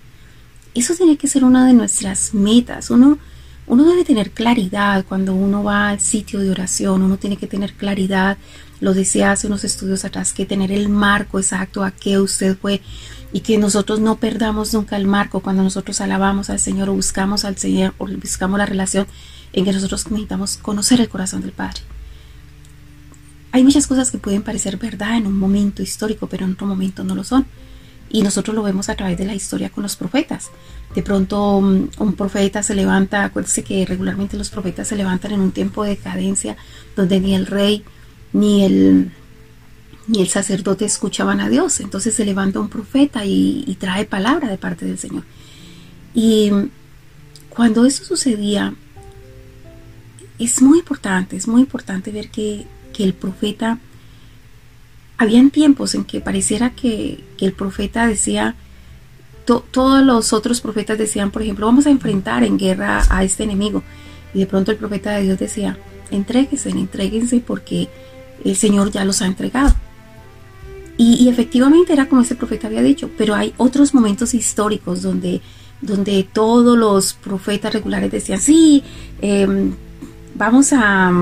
eso 0.74 0.94
tiene 0.94 1.16
que 1.16 1.28
ser 1.28 1.44
una 1.44 1.66
de 1.66 1.72
nuestras 1.72 2.34
metas. 2.34 2.90
Uno, 2.90 3.18
uno 3.66 3.84
debe 3.84 4.04
tener 4.04 4.30
claridad 4.30 5.04
cuando 5.08 5.34
uno 5.34 5.62
va 5.62 5.88
al 5.88 6.00
sitio 6.00 6.40
de 6.40 6.50
oración, 6.50 7.02
uno 7.02 7.16
tiene 7.16 7.36
que 7.36 7.46
tener 7.46 7.74
claridad, 7.74 8.38
lo 8.80 8.94
decía 8.94 9.32
hace 9.32 9.46
unos 9.46 9.64
estudios 9.64 10.04
atrás, 10.04 10.32
que 10.32 10.46
tener 10.46 10.72
el 10.72 10.88
marco 10.88 11.38
exacto 11.38 11.84
a 11.84 11.90
qué 11.90 12.18
usted 12.18 12.56
fue 12.56 12.80
y 13.32 13.40
que 13.40 13.58
nosotros 13.58 14.00
no 14.00 14.16
perdamos 14.16 14.72
nunca 14.74 14.96
el 14.96 15.06
marco 15.06 15.40
cuando 15.40 15.62
nosotros 15.62 16.00
alabamos 16.00 16.50
al 16.50 16.58
Señor 16.58 16.88
o 16.88 16.94
buscamos 16.94 17.44
al 17.44 17.56
Señor 17.58 17.94
o 17.98 18.06
buscamos 18.06 18.58
la 18.58 18.66
relación 18.66 19.06
en 19.52 19.64
que 19.64 19.72
nosotros 19.72 20.10
necesitamos 20.10 20.56
conocer 20.56 21.00
el 21.00 21.08
corazón 21.08 21.42
del 21.42 21.52
Padre. 21.52 21.80
Hay 23.52 23.64
muchas 23.64 23.86
cosas 23.86 24.10
que 24.10 24.18
pueden 24.18 24.42
parecer 24.42 24.76
verdad 24.76 25.16
en 25.16 25.26
un 25.26 25.36
momento 25.36 25.82
histórico, 25.82 26.28
pero 26.28 26.44
en 26.44 26.52
otro 26.52 26.66
momento 26.66 27.02
no 27.02 27.14
lo 27.14 27.24
son. 27.24 27.46
Y 28.10 28.22
nosotros 28.22 28.54
lo 28.54 28.62
vemos 28.62 28.88
a 28.88 28.96
través 28.96 29.16
de 29.16 29.24
la 29.24 29.34
historia 29.34 29.70
con 29.70 29.82
los 29.82 29.96
profetas. 29.96 30.50
De 30.94 31.02
pronto 31.02 31.60
mm, 31.60 31.90
un 31.98 32.12
profeta 32.14 32.62
se 32.62 32.74
levanta, 32.74 33.24
acuérdense 33.24 33.62
que 33.62 33.86
regularmente 33.86 34.36
los 34.36 34.50
profetas 34.50 34.88
se 34.88 34.96
levantan 34.96 35.32
en 35.32 35.40
un 35.40 35.52
tiempo 35.52 35.84
de 35.84 35.90
decadencia 35.90 36.56
donde 36.96 37.20
ni 37.20 37.34
el 37.34 37.46
rey 37.46 37.84
ni 38.32 38.64
el, 38.64 39.12
ni 40.08 40.20
el 40.20 40.28
sacerdote 40.28 40.84
escuchaban 40.84 41.40
a 41.40 41.48
Dios. 41.48 41.80
Entonces 41.80 42.14
se 42.14 42.24
levanta 42.24 42.60
un 42.60 42.68
profeta 42.68 43.24
y, 43.24 43.64
y 43.66 43.74
trae 43.76 44.04
palabra 44.04 44.48
de 44.48 44.58
parte 44.58 44.84
del 44.84 44.98
Señor. 44.98 45.22
Y 46.14 46.50
cuando 47.48 47.84
eso 47.84 48.04
sucedía, 48.04 48.74
es 50.38 50.62
muy 50.62 50.78
importante, 50.78 51.36
es 51.36 51.46
muy 51.46 51.60
importante 51.60 52.10
ver 52.10 52.30
que, 52.30 52.66
que 52.92 53.04
el 53.04 53.12
profeta 53.12 53.78
habían 55.20 55.50
tiempos 55.50 55.94
en 55.94 56.04
que 56.04 56.22
pareciera 56.22 56.70
que, 56.70 57.22
el 57.38 57.52
profeta 57.52 58.06
decía, 58.06 58.54
todos 59.44 60.02
los 60.02 60.32
otros 60.32 60.62
profetas 60.62 60.96
decían, 60.96 61.30
por 61.30 61.42
ejemplo, 61.42 61.66
vamos 61.66 61.86
a 61.86 61.90
enfrentar 61.90 62.42
en 62.42 62.56
guerra 62.56 63.02
a 63.10 63.22
este 63.22 63.42
enemigo. 63.44 63.82
Y 64.32 64.38
de 64.38 64.46
pronto 64.46 64.70
el 64.70 64.78
profeta 64.78 65.10
de 65.10 65.24
Dios 65.24 65.38
decía, 65.38 65.76
entréguense, 66.10 66.70
entréguense 66.70 67.40
porque 67.40 67.90
el 68.46 68.56
Señor 68.56 68.92
ya 68.92 69.04
los 69.04 69.20
ha 69.20 69.26
entregado. 69.26 69.74
Y, 70.96 71.28
efectivamente 71.28 71.92
era 71.92 72.08
como 72.08 72.22
ese 72.22 72.34
profeta 72.34 72.68
había 72.68 72.82
dicho, 72.82 73.10
pero 73.18 73.34
hay 73.34 73.52
otros 73.58 73.92
momentos 73.92 74.32
históricos 74.32 75.02
donde, 75.02 75.42
donde 75.82 76.26
todos 76.32 76.78
los 76.78 77.12
profetas 77.12 77.74
regulares 77.74 78.10
decían, 78.10 78.40
sí, 78.40 78.82
em, 79.20 79.72
vamos 80.34 80.72
a 80.72 81.12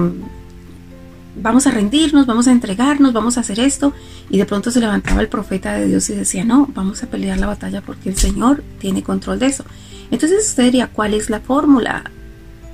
vamos 1.41 1.67
a 1.67 1.71
rendirnos, 1.71 2.27
vamos 2.27 2.49
a 2.49 2.53
entregarnos, 2.53 3.13
vamos 3.13 3.37
a 3.37 3.41
hacer 3.41 3.61
esto. 3.61 3.93
Y 4.31 4.39
de 4.39 4.47
pronto 4.47 4.71
se 4.71 4.81
levantaba 4.81 5.21
el 5.21 5.29
profeta 5.29 5.75
de 5.75 5.87
Dios 5.87 6.09
y 6.11 6.15
decía, 6.15 6.45
no, 6.45 6.69
vamos 6.75 7.03
a 7.03 7.07
pelear 7.07 7.39
la 7.39 7.47
batalla 7.47 7.81
porque 7.81 8.09
el 8.09 8.17
Señor 8.17 8.63
tiene 8.79 9.03
control 9.03 9.39
de 9.39 9.47
eso. 9.47 9.65
Entonces 10.11 10.49
usted 10.49 10.65
diría, 10.65 10.89
¿cuál 10.89 11.15
es 11.15 11.31
la 11.31 11.41
fórmula? 11.41 12.05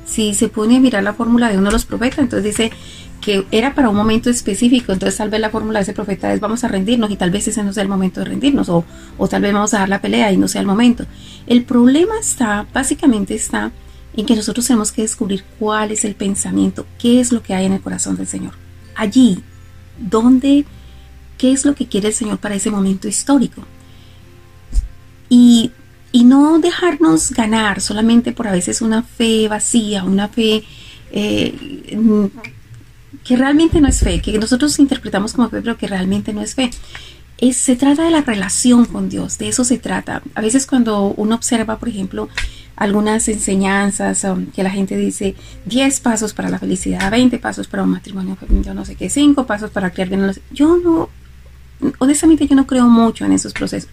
Si 0.06 0.34
se 0.34 0.48
pone 0.48 0.76
a 0.76 0.80
mirar 0.80 1.02
la 1.02 1.14
fórmula 1.14 1.48
de 1.48 1.58
uno 1.58 1.66
de 1.66 1.72
los 1.72 1.84
profetas, 1.84 2.18
entonces 2.20 2.44
dice 2.44 2.72
que 3.20 3.46
era 3.50 3.74
para 3.74 3.88
un 3.88 3.96
momento 3.96 4.28
específico, 4.28 4.92
entonces 4.92 5.16
tal 5.16 5.30
vez 5.30 5.40
la 5.40 5.48
fórmula 5.48 5.78
de 5.78 5.84
ese 5.84 5.94
profeta 5.94 6.30
es 6.34 6.40
vamos 6.40 6.62
a 6.62 6.68
rendirnos 6.68 7.10
y 7.10 7.16
tal 7.16 7.30
vez 7.30 7.48
ese 7.48 7.64
no 7.64 7.72
sea 7.72 7.82
el 7.82 7.88
momento 7.88 8.20
de 8.20 8.26
rendirnos 8.26 8.68
o, 8.68 8.84
o 9.16 9.28
tal 9.28 9.40
vez 9.40 9.54
vamos 9.54 9.72
a 9.72 9.78
dar 9.78 9.88
la 9.88 10.02
pelea 10.02 10.30
y 10.30 10.36
no 10.36 10.46
sea 10.46 10.60
el 10.60 10.66
momento. 10.66 11.06
El 11.46 11.64
problema 11.64 12.14
está, 12.20 12.66
básicamente 12.74 13.34
está 13.34 13.72
en 14.16 14.26
que 14.26 14.36
nosotros 14.36 14.66
tenemos 14.66 14.92
que 14.92 15.02
descubrir 15.02 15.44
cuál 15.58 15.90
es 15.90 16.04
el 16.04 16.14
pensamiento, 16.14 16.86
qué 16.98 17.20
es 17.20 17.32
lo 17.32 17.42
que 17.42 17.54
hay 17.54 17.66
en 17.66 17.72
el 17.72 17.80
corazón 17.80 18.16
del 18.16 18.26
Señor. 18.26 18.54
Allí, 18.94 19.42
¿dónde, 19.98 20.64
qué 21.38 21.52
es 21.52 21.64
lo 21.64 21.74
que 21.74 21.86
quiere 21.86 22.08
el 22.08 22.14
Señor 22.14 22.38
para 22.38 22.54
ese 22.54 22.70
momento 22.70 23.08
histórico. 23.08 23.64
Y, 25.28 25.72
no 26.24 26.58
dejarnos 26.58 27.32
ganar 27.32 27.80
solamente 27.80 28.32
por 28.32 28.46
a 28.48 28.52
veces 28.52 28.80
una 28.80 29.02
fe 29.02 29.46
vacía, 29.48 30.04
una 30.04 30.28
fe 30.28 30.62
eh, 31.10 31.52
que 33.24 33.36
realmente 33.36 33.80
no 33.80 33.88
es 33.88 34.00
fe, 34.00 34.22
que 34.22 34.38
nosotros 34.38 34.78
interpretamos 34.78 35.34
como 35.34 35.50
fe, 35.50 35.60
pero 35.60 35.76
que 35.76 35.88
realmente 35.88 36.32
no 36.32 36.40
es 36.40 36.54
fe. 36.54 36.70
Es, 37.36 37.56
se 37.56 37.76
trata 37.76 38.04
de 38.04 38.10
la 38.10 38.22
relación 38.22 38.86
con 38.86 39.08
Dios, 39.08 39.38
de 39.38 39.48
eso 39.48 39.64
se 39.64 39.76
trata. 39.76 40.22
A 40.34 40.40
veces 40.40 40.66
cuando 40.66 41.08
uno 41.16 41.34
observa, 41.34 41.78
por 41.78 41.88
ejemplo, 41.88 42.28
algunas 42.76 43.28
enseñanzas 43.28 44.24
um, 44.24 44.46
que 44.46 44.62
la 44.62 44.70
gente 44.70 44.96
dice 44.96 45.34
10 45.66 46.00
pasos 46.00 46.34
para 46.34 46.48
la 46.48 46.58
felicidad, 46.58 47.10
20 47.10 47.38
pasos 47.38 47.66
para 47.68 47.84
un 47.84 47.90
matrimonio, 47.90 48.36
yo 48.62 48.74
no 48.74 48.84
sé 48.84 48.96
qué, 48.96 49.08
5 49.08 49.46
pasos 49.46 49.70
para 49.70 49.90
criar 49.90 50.08
bien. 50.08 50.32
Yo 50.50 50.76
no, 50.76 51.08
honestamente 51.98 52.46
yo 52.46 52.56
no 52.56 52.66
creo 52.66 52.88
mucho 52.88 53.24
en 53.24 53.32
esos 53.32 53.52
procesos. 53.52 53.90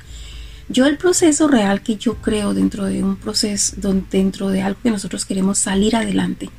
Yo 0.69 0.85
el 0.85 0.97
proceso 0.97 1.47
real 1.47 1.81
que 1.81 1.97
yo 1.97 2.15
creo 2.15 2.53
dentro 2.53 2.85
de 2.85 3.03
un 3.03 3.17
proceso, 3.17 3.75
dentro 4.09 4.49
de 4.49 4.61
algo 4.61 4.79
que 4.81 4.91
nosotros 4.91 5.25
queremos 5.25 5.57
salir 5.57 5.95
adelante, 5.95 6.49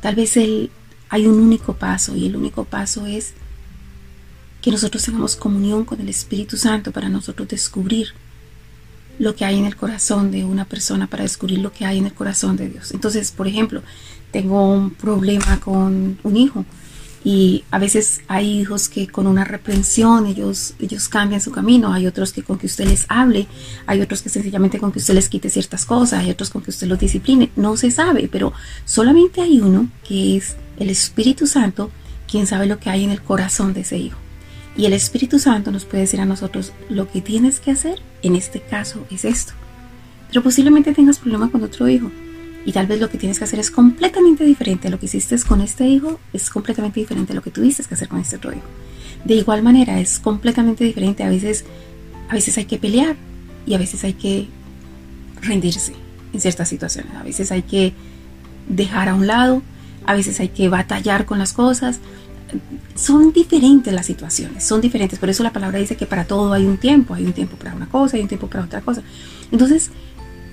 tal 0.00 0.16
vez 0.16 0.36
el, 0.36 0.70
hay 1.08 1.26
un 1.26 1.38
único 1.38 1.74
paso 1.74 2.16
y 2.16 2.26
el 2.26 2.36
único 2.36 2.64
paso 2.64 3.06
es 3.06 3.34
que 4.60 4.72
nosotros 4.72 5.04
tengamos 5.04 5.36
comunión 5.36 5.84
con 5.84 6.00
el 6.00 6.08
Espíritu 6.08 6.56
Santo 6.56 6.90
para 6.90 7.08
nosotros 7.08 7.46
descubrir 7.48 8.08
lo 9.18 9.34
que 9.34 9.44
hay 9.44 9.58
en 9.58 9.66
el 9.66 9.76
corazón 9.76 10.30
de 10.30 10.44
una 10.44 10.64
persona, 10.64 11.06
para 11.06 11.24
descubrir 11.24 11.58
lo 11.58 11.72
que 11.72 11.84
hay 11.84 11.98
en 11.98 12.06
el 12.06 12.14
corazón 12.14 12.56
de 12.56 12.68
Dios. 12.68 12.92
Entonces, 12.92 13.30
por 13.32 13.48
ejemplo, 13.48 13.82
tengo 14.30 14.72
un 14.72 14.90
problema 14.90 15.60
con 15.60 16.18
un 16.22 16.36
hijo 16.36 16.64
y 17.24 17.64
a 17.70 17.78
veces 17.78 18.20
hay 18.28 18.60
hijos 18.60 18.88
que 18.88 19.08
con 19.08 19.26
una 19.26 19.44
reprensión 19.44 20.26
ellos, 20.26 20.74
ellos 20.78 21.08
cambian 21.08 21.40
su 21.40 21.50
camino, 21.50 21.92
hay 21.92 22.06
otros 22.06 22.32
que 22.32 22.42
con 22.42 22.58
que 22.58 22.66
usted 22.66 22.86
les 22.86 23.06
hable, 23.08 23.46
hay 23.86 24.00
otros 24.00 24.22
que 24.22 24.28
sencillamente 24.28 24.78
con 24.78 24.92
que 24.92 25.00
usted 25.00 25.14
les 25.14 25.28
quite 25.28 25.50
ciertas 25.50 25.84
cosas, 25.84 26.20
hay 26.20 26.30
otros 26.30 26.50
con 26.50 26.62
que 26.62 26.70
usted 26.70 26.86
los 26.86 26.98
discipline, 26.98 27.50
no 27.56 27.76
se 27.76 27.90
sabe, 27.90 28.28
pero 28.30 28.52
solamente 28.84 29.40
hay 29.40 29.60
uno 29.60 29.88
que 30.06 30.36
es 30.36 30.56
el 30.78 30.90
Espíritu 30.90 31.46
Santo 31.46 31.90
quien 32.30 32.46
sabe 32.46 32.66
lo 32.66 32.78
que 32.78 32.90
hay 32.90 33.04
en 33.04 33.10
el 33.10 33.22
corazón 33.22 33.74
de 33.74 33.80
ese 33.80 33.98
hijo. 33.98 34.18
Y 34.78 34.86
el 34.86 34.92
Espíritu 34.92 35.40
Santo 35.40 35.72
nos 35.72 35.84
puede 35.84 36.04
decir 36.04 36.20
a 36.20 36.24
nosotros, 36.24 36.72
lo 36.88 37.10
que 37.10 37.20
tienes 37.20 37.58
que 37.58 37.72
hacer 37.72 38.00
en 38.22 38.36
este 38.36 38.60
caso 38.60 39.04
es 39.10 39.24
esto. 39.24 39.52
Pero 40.28 40.44
posiblemente 40.44 40.94
tengas 40.94 41.18
problemas 41.18 41.50
con 41.50 41.64
otro 41.64 41.88
hijo. 41.88 42.12
Y 42.64 42.70
tal 42.70 42.86
vez 42.86 43.00
lo 43.00 43.10
que 43.10 43.18
tienes 43.18 43.38
que 43.38 43.44
hacer 43.44 43.58
es 43.58 43.72
completamente 43.72 44.44
diferente 44.44 44.86
a 44.86 44.90
lo 44.92 45.00
que 45.00 45.06
hiciste 45.06 45.36
con 45.40 45.62
este 45.62 45.88
hijo, 45.88 46.20
es 46.32 46.48
completamente 46.48 47.00
diferente 47.00 47.32
a 47.32 47.34
lo 47.34 47.42
que 47.42 47.50
tuviste 47.50 47.82
que 47.82 47.94
hacer 47.94 48.08
con 48.08 48.20
este 48.20 48.36
otro 48.36 48.52
hijo. 48.52 48.62
De 49.24 49.34
igual 49.34 49.64
manera, 49.64 49.98
es 49.98 50.20
completamente 50.20 50.84
diferente. 50.84 51.24
A 51.24 51.28
veces, 51.28 51.64
a 52.28 52.34
veces 52.34 52.56
hay 52.56 52.66
que 52.66 52.78
pelear 52.78 53.16
y 53.66 53.74
a 53.74 53.78
veces 53.78 54.04
hay 54.04 54.14
que 54.14 54.46
rendirse. 55.42 55.92
en 56.32 56.40
ciertas 56.40 56.68
situaciones. 56.68 57.14
A 57.16 57.24
veces 57.24 57.50
hay 57.50 57.62
que 57.62 57.94
dejar 58.68 59.08
a 59.08 59.14
un 59.14 59.26
lado, 59.26 59.62
a 60.04 60.14
veces 60.14 60.38
hay 60.38 60.50
que 60.50 60.68
batallar 60.68 61.24
con 61.24 61.38
las 61.38 61.52
cosas. 61.52 61.98
Son 62.94 63.32
diferentes 63.32 63.92
las 63.92 64.06
situaciones, 64.06 64.64
son 64.64 64.80
diferentes. 64.80 65.18
Por 65.18 65.30
eso 65.30 65.42
la 65.42 65.52
palabra 65.52 65.78
dice 65.78 65.96
que 65.96 66.06
para 66.06 66.24
todo 66.24 66.52
hay 66.52 66.64
un 66.64 66.78
tiempo. 66.78 67.14
Hay 67.14 67.24
un 67.24 67.32
tiempo 67.32 67.56
para 67.56 67.74
una 67.74 67.88
cosa, 67.88 68.16
hay 68.16 68.22
un 68.22 68.28
tiempo 68.28 68.48
para 68.48 68.64
otra 68.64 68.80
cosa. 68.80 69.02
Entonces, 69.50 69.90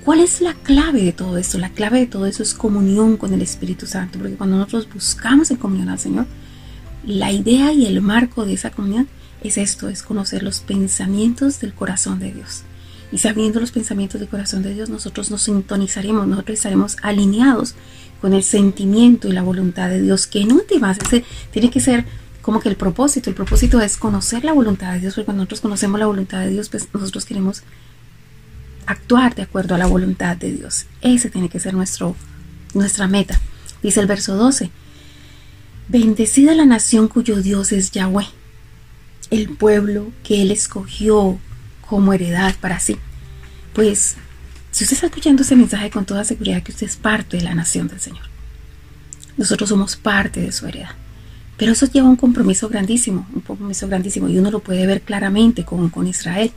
¿cuál 0.04 0.20
es 0.20 0.42
la 0.42 0.54
clave 0.54 1.04
de 1.04 1.12
todo 1.12 1.38
esto? 1.38 1.58
La 1.58 1.70
clave 1.70 2.00
de 2.00 2.08
todo 2.08 2.26
eso 2.26 2.44
es 2.44 2.54
comunión 2.54 3.18
con 3.18 3.34
el 3.34 3.42
Espíritu 3.42 3.88
Santo. 3.88 4.20
Porque 4.20 4.36
cuando 4.36 4.58
nosotros 4.58 4.88
buscamos 4.94 5.52
en 5.52 5.58
comunión 5.58 5.90
al 5.90 6.00
Señor, 6.00 6.28
la 7.06 7.32
idea 7.32 7.72
y 7.72 7.86
el 7.86 8.02
marco 8.02 8.46
de 8.46 8.54
esa 8.54 8.72
comunión 8.72 9.08
es 9.44 9.58
esto, 9.58 9.90
es 9.90 10.02
conocer 10.02 10.44
los 10.44 10.60
pensamientos 10.60 11.60
del 11.60 11.74
corazón 11.74 12.20
de 12.20 12.32
Dios. 12.32 12.64
Y 13.12 13.20
sabiendo 13.20 13.60
los 13.60 13.72
pensamientos 13.72 14.20
del 14.20 14.30
corazón 14.30 14.64
de 14.64 14.74
Dios, 14.74 14.90
nosotros 14.90 15.30
nos 15.30 15.44
sintonizaremos, 15.44 16.28
nosotros 16.28 16.58
estaremos 16.58 16.98
alineados 17.02 17.76
con 18.26 18.34
el 18.34 18.42
sentimiento 18.42 19.28
y 19.28 19.34
la 19.34 19.44
voluntad 19.44 19.88
de 19.88 20.02
Dios, 20.02 20.26
que 20.26 20.42
en 20.42 20.52
últimas 20.52 20.98
ese 20.98 21.24
tiene 21.52 21.70
que 21.70 21.80
ser 21.80 22.06
como 22.42 22.60
que 22.60 22.70
el 22.70 22.76
propósito. 22.76 23.30
El 23.30 23.36
propósito 23.36 23.80
es 23.82 23.98
conocer 23.98 24.44
la 24.44 24.52
voluntad 24.52 24.94
de 24.94 25.00
Dios, 25.02 25.14
porque 25.14 25.26
cuando 25.26 25.44
nosotros 25.44 25.62
conocemos 25.62 26.00
la 26.00 26.08
voluntad 26.08 26.40
de 26.40 26.50
Dios, 26.50 26.70
pues 26.70 26.88
nosotros 26.92 27.24
queremos 27.24 27.62
actuar 28.88 29.36
de 29.36 29.44
acuerdo 29.44 29.76
a 29.76 29.78
la 29.78 29.86
voluntad 29.86 30.36
de 30.38 30.54
Dios. 30.54 30.88
Ese 31.02 31.30
tiene 31.30 31.50
que 31.50 31.60
ser 31.60 31.76
nuestro, 31.76 32.16
nuestra 32.74 33.06
meta. 33.06 33.40
Dice 33.84 34.00
el 34.00 34.08
verso 34.08 34.36
12. 34.36 34.72
Bendecida 35.88 36.56
la 36.56 36.66
nación 36.66 37.08
cuyo 37.08 37.44
Dios 37.44 37.72
es 37.74 37.92
Yahweh, 37.92 38.26
el 39.30 39.50
pueblo 39.50 40.12
que 40.24 40.42
Él 40.42 40.50
escogió 40.50 41.38
como 41.88 42.12
heredad 42.12 42.56
para 42.60 42.80
sí. 42.80 42.98
Pues, 43.74 44.16
si 44.76 44.84
usted 44.84 44.96
está 44.96 45.06
escuchando 45.06 45.42
ese 45.42 45.56
mensaje 45.56 45.90
con 45.90 46.06
toda 46.06 46.26
seguridad 46.26 46.62
que 46.62 46.74
usted 46.74 46.88
es 46.88 46.98
parte 46.98 47.38
de 47.38 47.44
la 47.44 47.56
nación 47.56 47.88
del 47.88 48.02
Señor. 48.02 48.26
Nosotros 49.38 49.70
somos 49.70 49.96
parte 49.96 50.42
de 50.42 50.52
su 50.52 50.68
heredad. 50.68 50.90
Pero 51.56 51.72
eso 51.72 51.86
lleva 51.86 52.10
un 52.10 52.18
compromiso 52.18 52.68
grandísimo, 52.68 53.26
un 53.34 53.40
compromiso 53.40 53.88
grandísimo, 53.88 54.28
y 54.28 54.38
uno 54.38 54.52
lo 54.52 54.60
puede 54.60 54.86
ver 54.86 55.00
claramente 55.00 55.64
con, 55.64 55.90
con 55.90 56.08
Israel. 56.08 56.52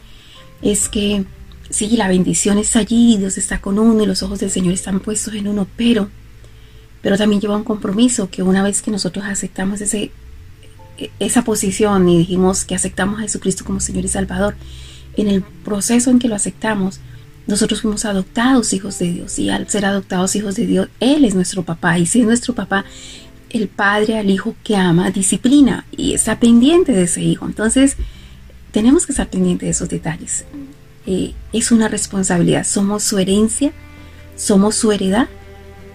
Es 0.62 0.88
que 0.88 1.26
sí, 1.70 1.90
la 1.90 2.08
bendición 2.08 2.58
está 2.58 2.80
allí, 2.80 3.16
Dios 3.18 3.38
está 3.38 3.60
con 3.60 3.78
uno 3.78 4.02
y 4.02 4.06
los 4.06 4.24
ojos 4.24 4.40
del 4.40 4.50
Señor 4.50 4.74
están 4.74 4.98
puestos 4.98 5.34
en 5.34 5.46
uno, 5.46 5.68
pero, 5.76 6.10
pero 7.02 7.16
también 7.16 7.40
lleva 7.40 7.56
un 7.56 7.62
compromiso 7.62 8.30
que 8.30 8.42
una 8.42 8.64
vez 8.64 8.82
que 8.82 8.90
nosotros 8.90 9.26
aceptamos 9.26 9.80
ese, 9.80 10.10
esa 11.20 11.44
posición 11.44 12.08
y 12.08 12.18
dijimos 12.18 12.64
que 12.64 12.74
aceptamos 12.74 13.20
a 13.20 13.22
Jesucristo 13.22 13.64
como 13.64 13.78
Señor 13.78 14.04
y 14.06 14.08
Salvador, 14.08 14.56
en 15.16 15.28
el 15.28 15.42
proceso 15.42 16.10
en 16.10 16.18
que 16.18 16.26
lo 16.26 16.34
aceptamos, 16.34 16.98
nosotros 17.48 17.82
fuimos 17.82 18.04
adoptados 18.04 18.72
hijos 18.72 18.98
de 19.00 19.10
Dios 19.10 19.38
y 19.38 19.50
al 19.50 19.68
ser 19.68 19.86
adoptados 19.86 20.36
hijos 20.36 20.54
de 20.54 20.66
Dios, 20.66 20.88
Él 21.00 21.24
es 21.24 21.34
nuestro 21.34 21.64
papá 21.64 21.98
y 21.98 22.06
si 22.06 22.20
es 22.20 22.26
nuestro 22.26 22.54
papá, 22.54 22.84
el 23.50 23.68
padre 23.68 24.18
al 24.18 24.30
hijo 24.30 24.54
que 24.62 24.76
ama 24.76 25.10
disciplina 25.10 25.86
y 25.90 26.12
está 26.12 26.38
pendiente 26.38 26.92
de 26.92 27.04
ese 27.04 27.22
hijo. 27.22 27.46
Entonces, 27.46 27.96
tenemos 28.70 29.06
que 29.06 29.12
estar 29.12 29.28
pendientes 29.28 29.66
de 29.66 29.70
esos 29.70 29.88
detalles. 29.88 30.44
Eh, 31.06 31.32
es 31.52 31.72
una 31.72 31.88
responsabilidad, 31.88 32.64
somos 32.64 33.02
su 33.02 33.18
herencia, 33.18 33.72
somos 34.36 34.74
su 34.74 34.92
heredad 34.92 35.28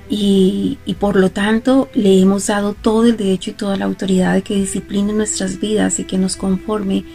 y, 0.10 0.78
por 1.00 1.16
lo 1.16 1.32
tanto 1.32 1.90
le 1.94 2.20
hemos 2.20 2.48
dado 2.48 2.74
todo 2.74 3.06
el 3.06 3.18
derecho 3.18 3.52
y 3.52 3.54
toda 3.54 3.78
la 3.78 3.86
autoridad 3.86 4.34
de 4.34 4.42
que 4.42 4.56
discipline 4.56 5.16
nuestras 5.16 5.60
vidas 5.60 6.00
y 6.00 6.04
que 6.04 6.18
nos 6.18 6.36
conforme 6.36 7.06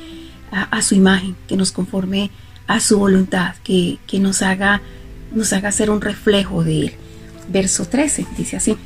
a, 0.50 0.80
su 0.80 0.94
imagen, 0.94 1.36
que 1.46 1.56
nos 1.56 1.72
conforme 1.72 2.24
a 2.24 2.30
su 2.80 2.98
voluntad, 2.98 3.54
que, 3.64 3.98
que 4.06 4.20
nos, 4.20 4.42
haga, 4.42 4.82
nos 5.34 5.52
haga 5.52 5.72
ser 5.72 5.90
un 5.90 6.00
reflejo 6.00 6.62
de 6.64 6.80
Él. 6.80 6.92
Verso 7.48 7.86
13 7.86 8.26
dice 8.36 8.56
así. 8.56 8.76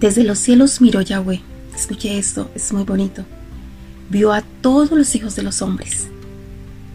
Desde 0.00 0.24
los 0.24 0.38
cielos 0.38 0.80
miró 0.80 1.00
Yahweh. 1.00 1.42
Escuche 1.74 2.16
esto, 2.18 2.50
es 2.54 2.72
muy 2.72 2.84
bonito. 2.84 3.24
Vio 4.08 4.32
a 4.32 4.42
todos 4.60 4.92
los 4.92 5.14
hijos 5.14 5.34
de 5.34 5.42
los 5.42 5.62
hombres. 5.62 6.06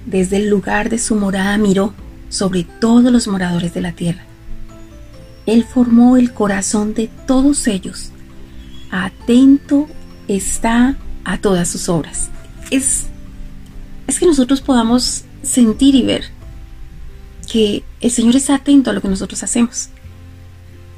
Desde 0.06 0.38
el 0.38 0.50
lugar 0.50 0.89
de 0.89 0.98
su 0.98 1.15
morada 1.15 1.58
miró 1.58 1.93
sobre 2.30 2.63
todos 2.63 3.12
los 3.12 3.28
moradores 3.28 3.74
de 3.74 3.82
la 3.82 3.91
tierra. 3.91 4.24
Él 5.45 5.65
formó 5.65 6.15
el 6.15 6.34
corazón 6.34 6.93
de 6.93 7.10
todos 7.28 7.67
ellos. 7.67 8.12
Atento 8.91 9.88
está 10.28 10.95
a 11.26 11.38
todas 11.38 11.67
sus 11.67 11.89
obras. 11.89 12.30
Es 12.72 13.10
es 14.10 14.19
que 14.19 14.26
nosotros 14.26 14.60
podamos 14.60 15.24
sentir 15.41 15.95
y 15.95 16.04
ver 16.04 16.25
que 17.52 17.84
el 18.02 18.12
Señor 18.12 18.36
está 18.36 18.56
atento 18.56 18.89
a 18.89 18.93
lo 18.93 19.02
que 19.02 19.08
nosotros 19.08 19.41
hacemos. 19.43 19.89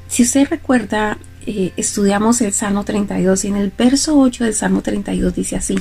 Si 0.08 0.22
usted 0.22 0.48
recuerda, 0.48 1.18
eh, 1.46 1.72
estudiamos 1.76 2.40
el 2.42 2.52
Salmo 2.52 2.84
32 2.84 3.44
y 3.44 3.48
en 3.48 3.56
el 3.56 3.72
verso 3.76 4.18
8 4.18 4.44
del 4.44 4.54
Salmo 4.54 4.82
32 4.82 5.34
dice 5.34 5.56
así, 5.56 5.78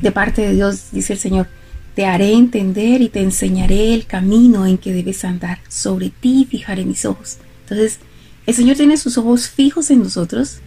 de 0.00 0.12
parte 0.12 0.42
de 0.42 0.54
Dios 0.54 0.86
dice 0.92 1.12
el 1.12 1.18
Señor, 1.18 1.48
te 1.94 2.06
haré 2.06 2.32
entender 2.32 3.00
y 3.02 3.08
te 3.08 3.20
enseñaré 3.20 3.94
el 3.94 4.06
camino 4.06 4.66
en 4.66 4.78
que 4.78 4.92
debes 4.92 5.24
andar, 5.24 5.58
sobre 5.68 6.10
ti 6.10 6.46
fijaré 6.48 6.84
mis 6.84 7.04
ojos. 7.04 7.38
Entonces, 7.62 7.98
el 8.46 8.54
Señor 8.54 8.76
tiene 8.76 8.96
sus 8.96 9.18
ojos 9.18 9.48
fijos 9.48 9.90
en 9.90 10.02
nosotros 10.02 10.60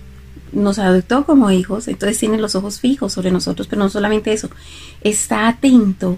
nos 0.52 0.80
adoptó 0.80 1.26
como 1.26 1.52
hijos, 1.52 1.88
entonces 1.88 2.18
tiene 2.18 2.38
los 2.38 2.56
ojos 2.56 2.80
fijos 2.80 3.14
sobre 3.14 3.32
nosotros, 3.32 3.68
pero 3.68 3.82
no 3.82 3.90
solamente 3.90 4.34
eso, 4.34 4.50
está 5.02 5.48
atento, 5.48 6.18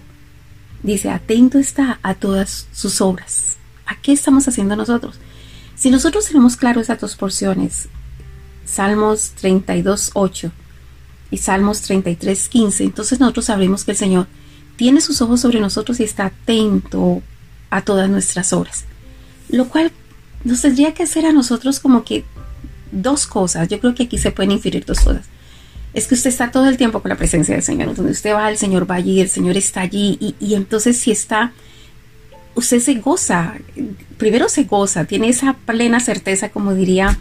dice, 0.84 1.10
atento 1.10 1.60
está 1.60 2.00
a 2.04 2.16
todas 2.16 2.68
sus 2.72 3.02
obras. 3.02 3.58
¿A 3.86 3.96
qué 4.02 4.12
estamos 4.12 4.48
haciendo 4.48 4.76
nosotros? 4.76 5.16
Si 5.76 5.90
nosotros 5.90 6.28
tenemos 6.28 6.58
claro 6.58 6.82
esas 6.82 7.00
dos 7.00 7.16
porciones, 7.16 7.90
Salmos 8.66 9.32
32, 9.32 10.12
8 10.14 10.52
y 11.32 11.38
Salmos 11.38 11.82
33, 11.82 12.50
15, 12.50 12.84
entonces 12.84 13.20
nosotros 13.20 13.46
sabremos 13.46 13.84
que 13.84 13.92
el 13.92 13.98
Señor 13.98 14.28
tiene 14.76 15.02
sus 15.02 15.22
ojos 15.22 15.42
sobre 15.42 15.60
nosotros 15.60 16.00
y 16.00 16.04
está 16.04 16.26
atento 16.26 17.22
a 17.70 17.82
todas 17.82 18.10
nuestras 18.10 18.54
obras. 18.54 18.86
Lo 19.50 19.68
cual 19.68 19.92
nos 20.44 20.62
tendría 20.62 20.94
que 20.94 21.04
hacer 21.04 21.26
a 21.26 21.34
nosotros 21.34 21.80
como 21.80 22.04
que 22.04 22.24
dos 22.92 23.28
cosas. 23.28 23.68
Yo 23.68 23.80
creo 23.80 23.96
que 23.96 24.04
aquí 24.04 24.18
se 24.18 24.32
pueden 24.32 24.52
inferir 24.52 24.86
dos 24.86 25.00
cosas. 25.00 25.26
Es 25.94 26.08
que 26.08 26.16
usted 26.16 26.30
está 26.30 26.52
todo 26.52 26.70
el 26.70 26.78
tiempo 26.78 27.02
con 27.02 27.10
la 27.10 27.18
presencia 27.18 27.54
del 27.54 27.64
Señor. 27.64 27.94
Donde 27.96 28.12
usted 28.12 28.34
va, 28.34 28.50
el 28.50 28.58
Señor 28.58 28.90
va 28.90 28.96
allí, 28.96 29.20
el 29.20 29.30
Señor 29.30 29.58
está 29.58 29.82
allí. 29.82 30.36
Y, 30.40 30.54
entonces 30.54 30.98
si 30.98 31.12
está, 31.12 31.52
usted 32.56 32.80
se 32.80 32.96
goza. 32.96 33.56
Primero 34.18 34.48
se 34.48 34.64
goza, 34.64 35.06
tiene 35.06 35.30
esa 35.30 35.54
plena 35.54 36.00
certeza, 36.00 36.50
como 36.50 36.74
diría, 36.74 37.18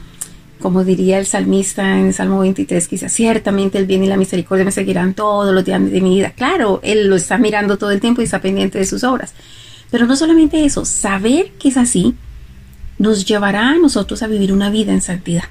como 0.60 0.84
diría 0.84 1.18
el 1.18 1.26
salmista 1.26 1.98
en 1.98 2.06
el 2.06 2.14
Salmo 2.14 2.40
23, 2.40 2.86
que 2.86 2.96
dice, 2.96 3.08
ciertamente 3.08 3.78
el 3.78 3.86
bien 3.86 4.04
y 4.04 4.06
la 4.06 4.16
misericordia 4.16 4.64
me 4.64 4.72
seguirán 4.72 5.14
todos 5.14 5.52
los 5.52 5.64
días 5.64 5.80
de 5.90 6.00
mi 6.00 6.16
vida. 6.16 6.30
Claro, 6.30 6.80
Él 6.84 7.08
lo 7.08 7.16
está 7.16 7.38
mirando 7.38 7.76
todo 7.76 7.90
el 7.90 8.00
tiempo 8.00 8.20
y 8.20 8.24
está 8.24 8.40
pendiente 8.40 8.78
de 8.78 8.86
sus 8.86 9.02
obras. 9.02 9.34
Pero 9.90 10.06
no 10.06 10.14
solamente 10.14 10.64
eso, 10.64 10.84
saber 10.84 11.50
que 11.58 11.70
es 11.70 11.76
así 11.76 12.14
nos 12.98 13.24
llevará 13.24 13.70
a 13.70 13.78
nosotros 13.78 14.22
a 14.22 14.26
vivir 14.28 14.52
una 14.52 14.70
vida 14.70 14.92
en 14.92 15.00
santidad 15.00 15.44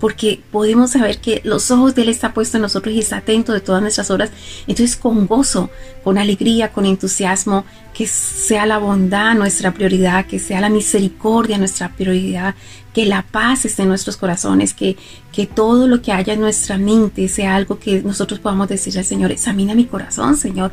porque 0.00 0.40
podemos 0.50 0.90
saber 0.90 1.18
que 1.18 1.40
los 1.44 1.70
ojos 1.70 1.94
de 1.94 2.02
Él 2.02 2.08
está 2.08 2.34
puesto 2.34 2.56
en 2.56 2.62
nosotros 2.62 2.94
y 2.94 2.98
está 2.98 3.18
atento 3.18 3.52
de 3.52 3.60
todas 3.60 3.82
nuestras 3.82 4.10
obras. 4.10 4.30
Entonces, 4.66 4.96
con 4.96 5.26
gozo, 5.26 5.70
con 6.02 6.18
alegría, 6.18 6.72
con 6.72 6.84
entusiasmo, 6.84 7.64
que 7.94 8.06
sea 8.06 8.66
la 8.66 8.78
bondad 8.78 9.34
nuestra 9.34 9.72
prioridad, 9.72 10.26
que 10.26 10.38
sea 10.38 10.60
la 10.60 10.68
misericordia 10.68 11.58
nuestra 11.58 11.94
prioridad, 11.94 12.54
que 12.92 13.06
la 13.06 13.22
paz 13.22 13.64
esté 13.64 13.82
en 13.82 13.88
nuestros 13.88 14.16
corazones, 14.16 14.72
que, 14.72 14.96
que 15.32 15.46
todo 15.46 15.88
lo 15.88 16.02
que 16.02 16.12
haya 16.12 16.34
en 16.34 16.40
nuestra 16.40 16.78
mente 16.78 17.28
sea 17.28 17.56
algo 17.56 17.78
que 17.78 18.02
nosotros 18.02 18.40
podamos 18.40 18.68
decirle 18.68 19.00
al 19.00 19.06
Señor, 19.06 19.32
examina 19.32 19.74
mi 19.74 19.86
corazón, 19.86 20.36
Señor, 20.36 20.72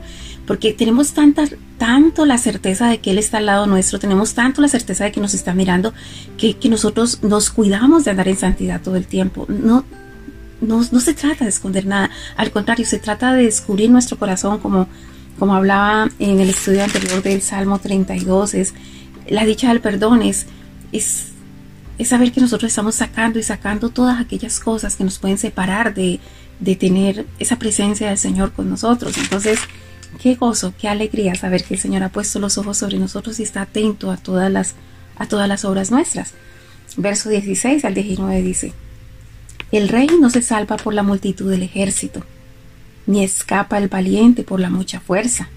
porque 0.52 0.74
tenemos 0.74 1.14
tanta, 1.14 1.46
tanto 1.78 2.26
la 2.26 2.38
certeza 2.38 2.90
de 2.90 3.00
que 3.00 3.12
Él 3.12 3.20
está 3.20 3.38
al 3.38 3.46
lado 3.46 3.68
nuestro, 3.68 4.00
tenemos 4.00 4.34
tanto 4.34 4.62
la 4.62 4.68
certeza 4.68 5.06
de 5.06 5.14
que 5.14 5.22
nos 5.22 5.34
está 5.34 5.54
mirando, 5.54 5.94
que, 6.38 6.58
nosotros 6.70 7.24
nos 7.24 7.52
cuidamos 7.52 8.04
de 8.04 8.12
andar 8.12 8.28
en 8.28 8.36
santidad 8.36 8.82
todo 8.82 8.98
el 8.98 9.08
tiempo. 9.08 9.46
No, 9.48 9.86
no, 10.60 10.86
no, 10.92 11.00
se 11.00 11.14
trata 11.14 11.46
de 11.46 11.52
esconder 11.52 11.86
nada, 11.86 12.10
al 12.36 12.52
contrario, 12.52 12.86
se 12.86 13.00
trata 13.00 13.32
de 13.32 13.44
descubrir 13.44 13.90
nuestro 13.90 14.20
corazón 14.20 14.60
como, 14.60 14.90
como 15.40 15.56
hablaba 15.56 16.10
en 16.20 16.42
el 16.42 16.50
estudio 16.50 16.84
anterior 16.84 17.24
del 17.24 17.42
Salmo 17.42 17.80
32, 17.80 18.54
es 18.54 18.74
la 19.30 19.46
dicha 19.46 19.70
del 19.70 19.80
perdón, 19.80 20.22
es, 20.22 20.48
es, 20.92 21.28
es 21.98 22.10
saber 22.10 22.34
que 22.34 22.42
nosotros 22.42 22.70
estamos 22.70 22.96
sacando 22.96 23.40
y 23.40 23.44
sacando 23.44 23.88
todas 23.88 24.20
aquellas 24.20 24.60
cosas 24.60 24.98
que 24.98 25.06
nos 25.06 25.18
pueden 25.18 25.38
separar 25.38 25.94
de, 25.94 26.20
de 26.60 26.76
tener 26.76 27.26
esa 27.40 27.58
presencia 27.58 28.10
del 28.10 28.18
Señor 28.18 28.52
con 28.52 28.70
nosotros. 28.70 29.18
Entonces, 29.18 29.58
Qué 30.20 30.36
gozo, 30.36 30.74
qué 30.80 30.88
alegría 30.88 31.36
saber 31.36 31.64
que 31.64 31.76
el 31.76 31.80
Señor 31.80 32.04
ha 32.04 32.10
puesto 32.10 32.40
los 32.40 32.58
ojos 32.58 32.78
sobre 32.78 33.00
nosotros 33.00 33.40
y 33.40 33.44
está 33.44 33.62
atento 33.62 34.12
a 34.12 34.18
todas 34.18 34.52
las, 34.52 34.76
a 35.18 35.28
todas 35.28 35.48
las 35.48 35.66
obras 35.66 35.92
nuestras. 35.92 36.34
Verso 36.98 37.30
16 37.30 37.86
al 37.86 37.94
19 37.94 38.42
dice, 38.42 38.74
El 39.72 39.90
rey 39.90 40.08
no 40.20 40.30
se 40.30 40.42
salva 40.42 40.78
por 40.78 40.94
la 40.94 41.04
multitud 41.04 41.50
del 41.50 41.64
ejército, 41.64 42.26
ni 43.08 43.24
escapa 43.24 43.78
el 43.78 43.88
valiente 43.88 44.44
por 44.44 44.60
la 44.60 44.70
mucha 44.70 45.00
fuerza. 45.00 45.50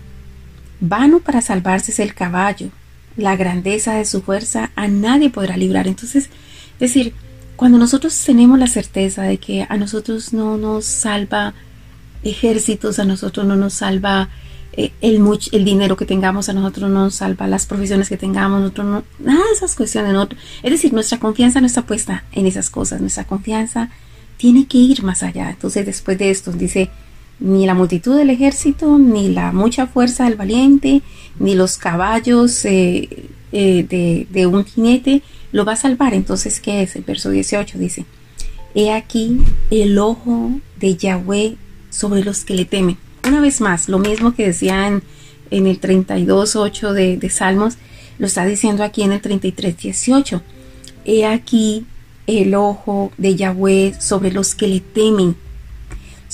Vano 0.80 1.20
para 1.20 1.40
salvarse 1.40 1.92
es 1.92 1.98
el 1.98 2.14
caballo 2.14 2.70
la 3.16 3.36
grandeza 3.36 3.94
de 3.94 4.04
su 4.04 4.22
fuerza, 4.22 4.70
a 4.74 4.88
nadie 4.88 5.30
podrá 5.30 5.56
librar. 5.56 5.86
Entonces, 5.86 6.24
es 6.24 6.80
decir, 6.80 7.14
cuando 7.56 7.78
nosotros 7.78 8.18
tenemos 8.24 8.58
la 8.58 8.66
certeza 8.66 9.22
de 9.22 9.38
que 9.38 9.66
a 9.68 9.76
nosotros 9.76 10.32
no 10.32 10.56
nos 10.56 10.84
salva 10.84 11.54
ejércitos, 12.22 12.98
a 12.98 13.04
nosotros 13.04 13.46
no 13.46 13.56
nos 13.56 13.74
salva 13.74 14.28
eh, 14.76 14.92
el, 15.00 15.22
el 15.52 15.64
dinero 15.64 15.96
que 15.96 16.06
tengamos, 16.06 16.48
a 16.48 16.52
nosotros 16.52 16.90
no 16.90 17.04
nos 17.04 17.16
salva 17.16 17.46
las 17.46 17.66
profesiones 17.66 18.08
que 18.08 18.16
tengamos, 18.16 18.60
nosotros 18.60 18.87
no, 18.87 19.04
nada 19.18 19.44
de 19.44 19.52
esas 19.52 19.74
cuestiones. 19.74 20.14
es 20.62 20.70
decir, 20.70 20.92
nuestra 20.92 21.18
confianza 21.18 21.60
no 21.60 21.66
está 21.66 21.82
puesta 21.82 22.24
en 22.32 22.46
esas 22.46 22.70
cosas, 22.70 23.00
nuestra 23.00 23.24
confianza 23.24 23.90
tiene 24.37 24.66
que 24.66 24.78
ir 24.78 25.02
más 25.02 25.22
allá. 25.22 25.50
Entonces, 25.50 25.87
después 25.87 26.18
de 26.18 26.30
esto, 26.30 26.52
dice, 26.52 26.90
ni 27.40 27.66
la 27.66 27.74
multitud 27.74 28.16
del 28.16 28.30
ejército, 28.30 28.98
ni 28.98 29.28
la 29.28 29.52
mucha 29.52 29.87
fuerza 29.87 30.24
del 30.24 30.37
valiente, 30.37 31.02
ni 31.38 31.54
los 31.54 31.78
caballos 31.78 32.64
eh, 32.64 33.08
eh, 33.52 33.87
de, 33.88 34.26
de, 34.30 34.46
un 34.46 34.64
jinete 34.64 35.22
lo 35.52 35.64
va 35.64 35.72
a 35.72 35.76
salvar. 35.76 36.14
Entonces, 36.14 36.60
¿qué 36.60 36.82
es? 36.82 36.96
El 36.96 37.02
verso 37.02 37.30
18 37.30 37.78
dice, 37.78 38.06
He 38.74 38.92
aquí 38.92 39.38
el 39.70 39.98
ojo 39.98 40.50
de 40.80 40.96
Yahweh 40.96 41.56
sobre 41.90 42.24
los 42.24 42.44
que 42.44 42.54
le 42.54 42.64
temen. 42.64 42.98
Una 43.26 43.40
vez 43.40 43.60
más, 43.60 43.88
lo 43.88 43.98
mismo 43.98 44.34
que 44.34 44.46
decía 44.46 44.87
en, 44.87 45.02
el 45.50 45.80
32.8 45.80 46.92
de, 46.92 47.16
de 47.16 47.30
Salmos, 47.30 47.76
lo 48.18 48.26
está 48.26 48.44
diciendo 48.44 48.84
aquí 48.84 49.02
en 49.02 49.12
el 49.12 49.22
33.18. 49.22 50.42
He 51.04 51.26
aquí 51.26 51.87
el 52.26 52.54
ojo 52.54 53.12
de 53.18 53.37
Yahweh 53.37 53.94
sobre 54.00 54.32
los 54.32 54.54
que 54.54 54.68
le 54.68 54.80
temen 54.80 55.37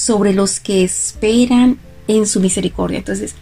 sobre 0.01 0.33
los 0.33 0.61
que 0.61 0.83
esperan 0.83 1.79
en 2.09 2.27
su 2.27 2.41
misericordia. 2.41 2.99
Entonces, 2.99 3.35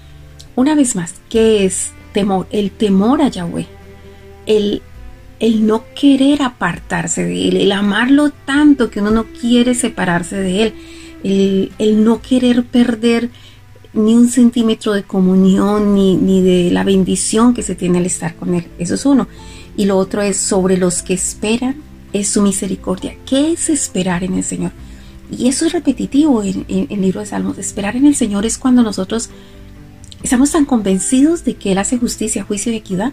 una 0.57 0.75
vez 0.75 0.97
más, 0.97 1.15
¿qué 1.29 1.65
es 1.65 1.91
temor? 2.13 2.49
El 2.51 2.73
temor 2.73 3.23
a 3.23 3.29
Yahweh, 3.29 3.67
el 4.47 4.83
no 5.39 5.85
querer 5.95 6.43
apartarse 6.43 7.25
de 7.25 7.49
Él, 7.49 7.57
el 7.59 7.71
amarlo 7.71 8.31
tanto 8.31 8.91
que 8.91 9.01
uno 9.01 9.13
no 9.13 9.27
quiere 9.41 9.75
separarse 9.75 10.37
de 10.37 10.63
Él, 10.65 10.75
el, 11.25 12.05
no 12.05 12.21
querer 12.23 12.65
perder 12.65 13.31
ni 13.93 14.15
un 14.15 14.29
centímetro 14.29 14.93
de 14.93 15.03
comunión 15.03 15.95
ni, 15.95 16.17
ni 16.17 16.43
de 16.43 16.71
la 16.71 16.85
bendición 16.85 17.55
que 17.55 17.63
se 17.63 17.75
tiene 17.75 17.99
al 17.99 18.07
estar 18.07 18.35
con 18.37 18.55
Él. 18.55 18.67
Eso 18.79 18.95
es 18.95 19.07
uno. 19.07 19.29
Y 19.77 19.87
lo 19.87 19.97
otro 19.97 20.23
es 20.23 20.37
sobre 20.37 20.77
los 20.77 21.03
que 21.03 21.15
esperan 21.15 21.77
es 22.13 22.29
su 22.29 22.43
misericordia. 22.43 23.17
¿Qué 23.27 23.53
es 23.53 23.69
esperar 23.69 24.25
en 24.25 24.35
el 24.35 24.45
Señor? 24.45 24.73
Y 25.31 25.49
eso 25.49 25.67
es 25.67 25.73
repetitivo 25.73 26.43
en, 26.43 26.65
el 26.69 27.01
libro 27.01 27.21
de 27.21 27.27
Salmos. 27.27 27.59
Esperar 27.59 27.97
en 27.97 28.07
el 28.07 28.15
Señor 28.15 28.47
es 28.47 28.57
cuando 28.57 28.83
nosotros 28.83 29.29
estamos 30.23 30.51
tan 30.51 30.65
convencidos 30.65 31.45
de 31.45 31.55
que 31.55 31.73
Él 31.73 31.79
hace 31.79 31.99
justicia, 31.99 32.45
juicio 32.45 32.73
y 32.73 32.77
equidad, 32.77 33.13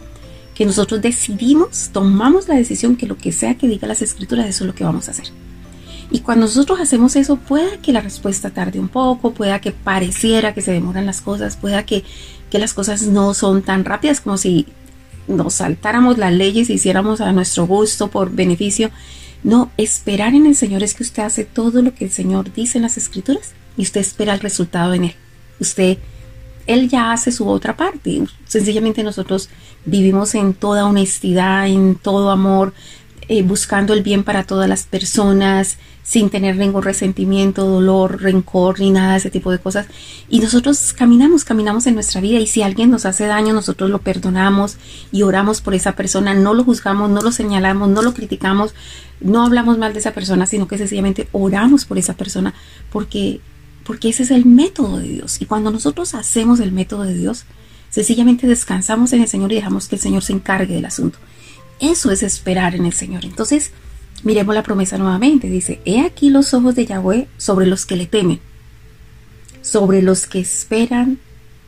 que 0.53 0.65
nosotros 0.65 1.01
decidimos, 1.01 1.89
tomamos 1.91 2.47
la 2.47 2.55
decisión 2.55 2.95
que 2.95 3.07
lo 3.07 3.17
que 3.17 3.33
sea 3.33 3.55
que 3.55 3.67
diga 3.67 3.87
las 3.87 4.01
escrituras, 4.01 4.47
eso 4.47 4.63
es 4.63 4.67
lo 4.67 4.75
que 4.75 4.85
vamos 4.85 5.09
a 5.09 5.11
hacer. 5.11 5.27
Y 6.11 6.19
cuando 6.19 6.45
nosotros 6.45 6.79
hacemos 6.79 7.15
eso, 7.15 7.37
pueda 7.37 7.77
que 7.77 7.91
la 7.91 8.01
respuesta 8.01 8.49
tarde 8.51 8.79
un 8.79 8.89
poco, 8.89 9.33
pueda 9.33 9.59
que 9.59 9.71
pareciera 9.71 10.53
que 10.53 10.61
se 10.61 10.71
demoran 10.71 11.05
las 11.05 11.21
cosas, 11.21 11.57
pueda 11.57 11.83
que, 11.85 12.03
que 12.49 12.59
las 12.59 12.73
cosas 12.73 13.03
no 13.03 13.33
son 13.33 13.61
tan 13.61 13.85
rápidas 13.85 14.21
como 14.21 14.37
si 14.37 14.67
nos 15.27 15.55
saltáramos 15.55 16.17
las 16.17 16.33
leyes 16.33 16.69
y 16.69 16.73
hiciéramos 16.73 17.21
a 17.21 17.31
nuestro 17.31 17.65
gusto 17.65 18.09
por 18.09 18.31
beneficio 18.31 18.91
no, 19.45 19.69
esperar 19.77 20.33
en 20.33 20.47
el 20.47 20.55
Señor 20.55 20.81
es 20.81 20.95
que 20.95 21.03
usted 21.03 21.21
hace 21.21 21.45
todo 21.45 21.83
lo 21.83 21.93
que 21.93 22.05
el 22.05 22.11
Señor 22.11 22.51
dice 22.51 22.79
en 22.79 22.81
las 22.81 22.97
Escrituras 22.97 23.53
y 23.77 23.83
usted 23.83 24.01
espera 24.01 24.33
el 24.33 24.39
resultado 24.39 24.95
en 24.95 25.03
Él. 25.03 25.15
Usted, 25.59 25.99
Él 26.65 26.89
ya 26.89 27.11
hace 27.11 27.31
su 27.31 27.47
otra 27.47 27.77
parte. 27.77 28.23
Sencillamente 28.47 29.03
nosotros 29.03 29.49
vivimos 29.85 30.33
en 30.33 30.55
toda 30.55 30.87
honestidad, 30.87 31.67
en 31.67 31.93
todo 31.93 32.31
amor, 32.31 32.73
eh, 33.27 33.43
buscando 33.43 33.93
el 33.93 34.01
bien 34.01 34.23
para 34.23 34.45
todas 34.45 34.67
las 34.67 34.87
personas, 34.87 35.77
sin 36.05 36.29
tener 36.29 36.55
ningún 36.55 36.83
resentimiento, 36.83 37.65
dolor, 37.65 38.21
rencor, 38.21 38.79
ni 38.79 38.91
nada 38.91 39.13
de 39.13 39.17
ese 39.17 39.31
tipo 39.31 39.51
de 39.51 39.57
cosas. 39.57 39.87
Y 40.29 40.39
nosotros 40.39 40.93
caminamos, 40.93 41.43
caminamos 41.43 41.87
en 41.87 41.95
nuestra 41.95 42.21
vida 42.21 42.37
y 42.39 42.45
si 42.45 42.61
alguien 42.61 42.91
nos 42.91 43.07
hace 43.07 43.25
daño, 43.25 43.55
nosotros 43.55 43.89
lo 43.89 43.99
perdonamos 43.99 44.77
y 45.11 45.23
oramos 45.23 45.61
por 45.61 45.73
esa 45.73 45.93
persona, 45.93 46.35
no 46.35 46.53
lo 46.53 46.63
juzgamos, 46.63 47.09
no 47.09 47.21
lo 47.21 47.31
señalamos, 47.31 47.89
no 47.89 48.03
lo 48.03 48.13
criticamos, 48.13 48.75
no 49.19 49.43
hablamos 49.43 49.79
mal 49.79 49.93
de 49.93 49.99
esa 49.99 50.13
persona, 50.13 50.45
sino 50.45 50.67
que 50.67 50.77
sencillamente 50.77 51.27
oramos 51.31 51.85
por 51.85 51.97
esa 51.97 52.13
persona 52.13 52.53
porque, 52.91 53.41
porque 53.83 54.09
ese 54.09 54.23
es 54.23 54.31
el 54.31 54.45
método 54.45 54.99
de 54.99 55.07
Dios. 55.07 55.41
Y 55.41 55.47
cuando 55.47 55.71
nosotros 55.71 56.13
hacemos 56.13 56.59
el 56.59 56.71
método 56.71 57.01
de 57.01 57.15
Dios, 57.15 57.45
sencillamente 57.89 58.45
descansamos 58.45 59.11
en 59.13 59.23
el 59.23 59.27
Señor 59.27 59.51
y 59.51 59.55
dejamos 59.55 59.87
que 59.87 59.95
el 59.95 60.01
Señor 60.01 60.23
se 60.23 60.33
encargue 60.33 60.75
del 60.75 60.85
asunto. 60.85 61.17
Eso 61.79 62.11
es 62.11 62.21
esperar 62.21 62.75
en 62.75 62.85
el 62.85 62.93
Señor. 62.93 63.25
Entonces, 63.25 63.71
miremos 64.23 64.55
la 64.55 64.63
promesa 64.63 64.97
nuevamente. 64.97 65.49
Dice, 65.49 65.81
he 65.85 66.01
aquí 66.01 66.29
los 66.29 66.53
ojos 66.53 66.75
de 66.75 66.85
Yahweh 66.85 67.27
sobre 67.37 67.65
los 67.65 67.85
que 67.85 67.95
le 67.95 68.05
temen, 68.05 68.39
sobre 69.61 70.01
los 70.01 70.27
que 70.27 70.39
esperan 70.39 71.19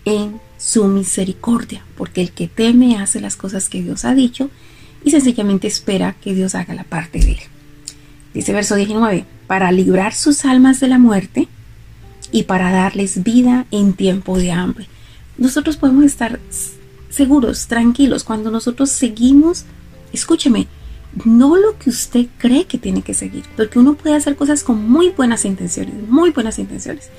en 0.05 0.39
su 0.57 0.87
misericordia, 0.87 1.83
porque 1.97 2.21
el 2.21 2.31
que 2.31 2.47
teme 2.47 2.97
hace 2.97 3.19
las 3.19 3.35
cosas 3.35 3.69
que 3.69 3.81
Dios 3.81 4.05
ha 4.05 4.15
dicho 4.15 4.49
y 5.03 5.11
sencillamente 5.11 5.67
espera 5.67 6.15
que 6.21 6.33
Dios 6.33 6.55
haga 6.55 6.73
la 6.73 6.83
parte 6.83 7.19
de 7.19 7.31
él. 7.31 7.39
Dice 8.33 8.53
verso 8.53 8.75
19, 8.75 9.25
para 9.47 9.71
librar 9.71 10.13
sus 10.13 10.45
almas 10.45 10.79
de 10.79 10.87
la 10.87 10.97
muerte 10.97 11.47
y 12.31 12.43
para 12.43 12.71
darles 12.71 13.23
vida 13.23 13.65
en 13.71 13.93
tiempo 13.93 14.37
de 14.37 14.51
hambre. 14.51 14.87
Nosotros 15.37 15.77
podemos 15.77 16.05
estar 16.05 16.39
seguros, 17.09 17.67
tranquilos, 17.67 18.23
cuando 18.23 18.51
nosotros 18.51 18.89
seguimos 18.89 19.65
Escúcheme, 20.13 20.67
no 21.25 21.55
lo 21.55 21.77
que 21.77 21.89
usted 21.89 22.27
cree 22.37 22.65
que 22.65 22.77
tiene 22.77 23.01
que 23.01 23.13
seguir, 23.13 23.43
porque 23.55 23.79
uno 23.79 23.95
puede 23.95 24.15
hacer 24.15 24.35
cosas 24.35 24.63
con 24.63 24.89
muy 24.89 25.09
buenas 25.09 25.45
intenciones, 25.45 25.95
muy 26.07 26.31
buenas 26.31 26.59
intenciones. 26.59 27.09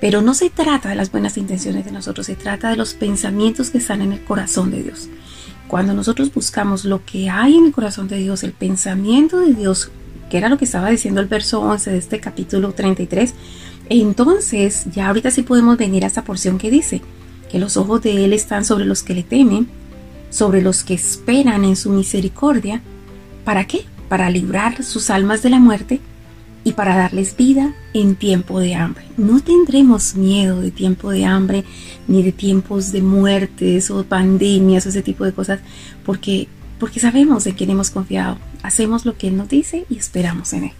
Pero 0.00 0.22
no 0.22 0.34
se 0.34 0.50
trata 0.50 0.88
de 0.88 0.94
las 0.94 1.10
buenas 1.10 1.36
intenciones 1.36 1.84
de 1.84 1.92
nosotros, 1.92 2.26
se 2.26 2.36
trata 2.36 2.70
de 2.70 2.76
los 2.76 2.94
pensamientos 2.94 3.70
que 3.70 3.78
están 3.78 4.02
en 4.02 4.12
el 4.12 4.24
corazón 4.24 4.70
de 4.70 4.82
Dios. 4.82 5.08
Cuando 5.68 5.94
nosotros 5.94 6.32
buscamos 6.32 6.84
lo 6.84 7.04
que 7.04 7.30
hay 7.30 7.56
en 7.56 7.66
el 7.66 7.72
corazón 7.72 8.08
de 8.08 8.18
Dios, 8.18 8.42
el 8.42 8.52
pensamiento 8.52 9.40
de 9.40 9.54
Dios, 9.54 9.90
que 10.30 10.38
era 10.38 10.48
lo 10.48 10.58
que 10.58 10.64
estaba 10.64 10.90
diciendo 10.90 11.20
el 11.20 11.26
verso 11.26 11.60
11 11.60 11.90
de 11.90 11.98
este 11.98 12.20
capítulo 12.20 12.72
33, 12.72 13.34
entonces 13.88 14.84
ya 14.92 15.08
ahorita 15.08 15.30
sí 15.30 15.42
podemos 15.42 15.76
venir 15.76 16.04
a 16.04 16.06
esta 16.06 16.24
porción 16.24 16.58
que 16.58 16.70
dice 16.70 17.02
que 17.50 17.58
los 17.58 17.76
ojos 17.76 18.02
de 18.02 18.24
Él 18.24 18.32
están 18.32 18.64
sobre 18.64 18.84
los 18.84 19.02
que 19.02 19.14
le 19.14 19.22
temen 19.22 19.68
sobre 20.34 20.62
los 20.62 20.82
que 20.82 20.94
esperan 20.94 21.64
en 21.64 21.76
su 21.76 21.90
misericordia. 21.90 22.82
¿Para 23.44 23.66
qué? 23.66 23.84
Para 24.08 24.30
librar 24.30 24.82
sus 24.84 25.10
almas 25.10 25.42
de 25.42 25.50
la 25.50 25.58
muerte 25.58 26.00
y 26.64 26.72
para 26.72 26.96
darles 26.96 27.36
vida 27.36 27.74
en 27.92 28.16
tiempo 28.16 28.58
de 28.58 28.74
hambre. 28.74 29.04
No 29.16 29.40
tendremos 29.40 30.14
miedo 30.14 30.60
de 30.60 30.70
tiempo 30.70 31.10
de 31.10 31.26
hambre, 31.26 31.64
ni 32.08 32.22
de 32.22 32.32
tiempos 32.32 32.90
de 32.90 33.02
muertes 33.02 33.90
o 33.90 34.04
pandemias 34.04 34.86
o 34.86 34.88
ese 34.88 35.02
tipo 35.02 35.24
de 35.24 35.32
cosas, 35.32 35.60
porque, 36.04 36.48
porque 36.78 37.00
sabemos 37.00 37.46
en 37.46 37.54
quién 37.54 37.70
hemos 37.70 37.90
confiado. 37.90 38.38
Hacemos 38.62 39.04
lo 39.04 39.16
que 39.16 39.28
Él 39.28 39.36
nos 39.36 39.48
dice 39.48 39.84
y 39.90 39.98
esperamos 39.98 40.52
en 40.54 40.64
Él. 40.64 40.72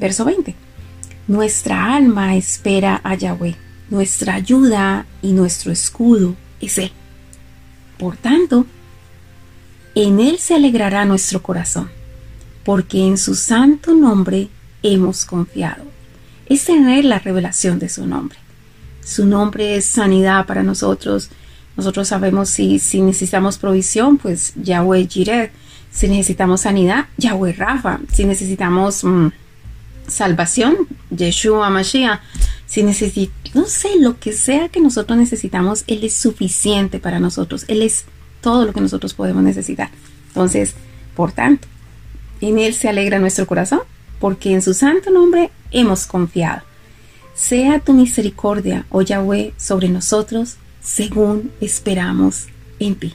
Verso 0.00 0.24
20. 0.24 0.54
Nuestra 1.28 1.94
alma 1.94 2.34
espera 2.36 3.00
a 3.04 3.14
Yahweh, 3.14 3.54
nuestra 3.90 4.34
ayuda 4.34 5.06
y 5.22 5.32
nuestro 5.32 5.70
escudo 5.70 6.34
es 6.60 6.78
Él. 6.78 6.90
Por 7.98 8.16
tanto, 8.16 8.66
en 9.94 10.20
Él 10.20 10.38
se 10.38 10.54
alegrará 10.54 11.04
nuestro 11.04 11.42
corazón, 11.42 11.90
porque 12.68 13.02
en 13.02 13.16
su 13.16 13.34
santo 13.34 13.94
nombre 13.94 14.50
hemos 14.82 15.24
confiado. 15.24 15.84
Es 16.44 16.66
tener 16.66 17.02
la 17.06 17.18
revelación 17.18 17.78
de 17.78 17.88
su 17.88 18.06
nombre. 18.06 18.36
Su 19.02 19.24
nombre 19.24 19.76
es 19.76 19.86
sanidad 19.86 20.44
para 20.44 20.62
nosotros. 20.62 21.30
Nosotros 21.78 22.08
sabemos 22.08 22.50
si, 22.50 22.78
si 22.78 23.00
necesitamos 23.00 23.56
provisión, 23.56 24.18
pues 24.18 24.52
Yahweh 24.54 25.08
Jireh. 25.08 25.50
Si 25.90 26.08
necesitamos 26.08 26.60
sanidad, 26.60 27.06
Yahweh 27.16 27.54
Rafa. 27.54 28.00
Si 28.12 28.26
necesitamos 28.26 29.02
mm, 29.02 29.28
salvación, 30.06 30.76
Yeshua 31.08 31.70
Mashiach. 31.70 32.20
Si 32.66 32.82
necesitamos, 32.82 33.54
no 33.54 33.64
sé, 33.64 33.96
lo 33.98 34.20
que 34.20 34.34
sea 34.34 34.68
que 34.68 34.82
nosotros 34.82 35.18
necesitamos, 35.18 35.84
Él 35.86 36.04
es 36.04 36.12
suficiente 36.12 36.98
para 36.98 37.18
nosotros. 37.18 37.64
Él 37.68 37.80
es 37.80 38.04
todo 38.42 38.66
lo 38.66 38.74
que 38.74 38.82
nosotros 38.82 39.14
podemos 39.14 39.42
necesitar. 39.42 39.88
Entonces, 40.28 40.74
por 41.16 41.32
tanto, 41.32 41.66
en 42.40 42.58
Él 42.58 42.74
se 42.74 42.88
alegra 42.88 43.18
nuestro 43.18 43.46
corazón, 43.46 43.80
porque 44.20 44.52
en 44.52 44.62
su 44.62 44.74
santo 44.74 45.10
nombre 45.10 45.50
hemos 45.70 46.06
confiado. 46.06 46.62
Sea 47.34 47.78
tu 47.78 47.92
misericordia, 47.92 48.86
oh 48.90 49.02
Yahweh, 49.02 49.52
sobre 49.56 49.88
nosotros, 49.88 50.56
según 50.82 51.52
esperamos 51.60 52.46
en 52.80 52.96
ti. 52.96 53.14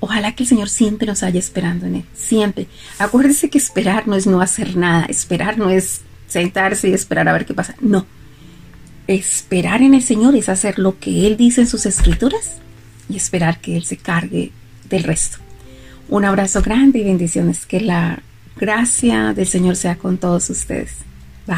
Ojalá 0.00 0.34
que 0.34 0.42
el 0.44 0.48
Señor 0.48 0.68
siempre 0.68 1.06
nos 1.06 1.22
haya 1.22 1.38
esperando 1.38 1.86
en 1.86 1.96
Él, 1.96 2.04
siempre. 2.14 2.66
Acuérdese 2.98 3.50
que 3.50 3.58
esperar 3.58 4.08
no 4.08 4.16
es 4.16 4.26
no 4.26 4.40
hacer 4.40 4.76
nada, 4.76 5.06
esperar 5.06 5.58
no 5.58 5.70
es 5.70 6.00
sentarse 6.28 6.88
y 6.88 6.92
esperar 6.92 7.28
a 7.28 7.32
ver 7.32 7.46
qué 7.46 7.54
pasa, 7.54 7.74
no. 7.80 8.06
Esperar 9.06 9.82
en 9.82 9.94
el 9.94 10.02
Señor 10.02 10.34
es 10.36 10.48
hacer 10.48 10.78
lo 10.78 10.98
que 10.98 11.26
Él 11.26 11.36
dice 11.36 11.62
en 11.62 11.66
sus 11.66 11.86
escrituras 11.86 12.58
y 13.08 13.16
esperar 13.16 13.60
que 13.60 13.76
Él 13.76 13.84
se 13.84 13.96
cargue 13.96 14.52
del 14.88 15.04
resto. 15.04 15.38
Un 16.08 16.24
abrazo 16.24 16.62
grande 16.62 16.98
y 16.98 17.04
bendiciones. 17.04 17.64
Que 17.64 17.80
la 17.80 18.22
Gracias, 18.56 19.36
del 19.36 19.46
Señor 19.46 19.76
sea 19.76 19.96
con 19.96 20.18
todos 20.18 20.50
ustedes. 20.50 20.96
Bye. 21.46 21.56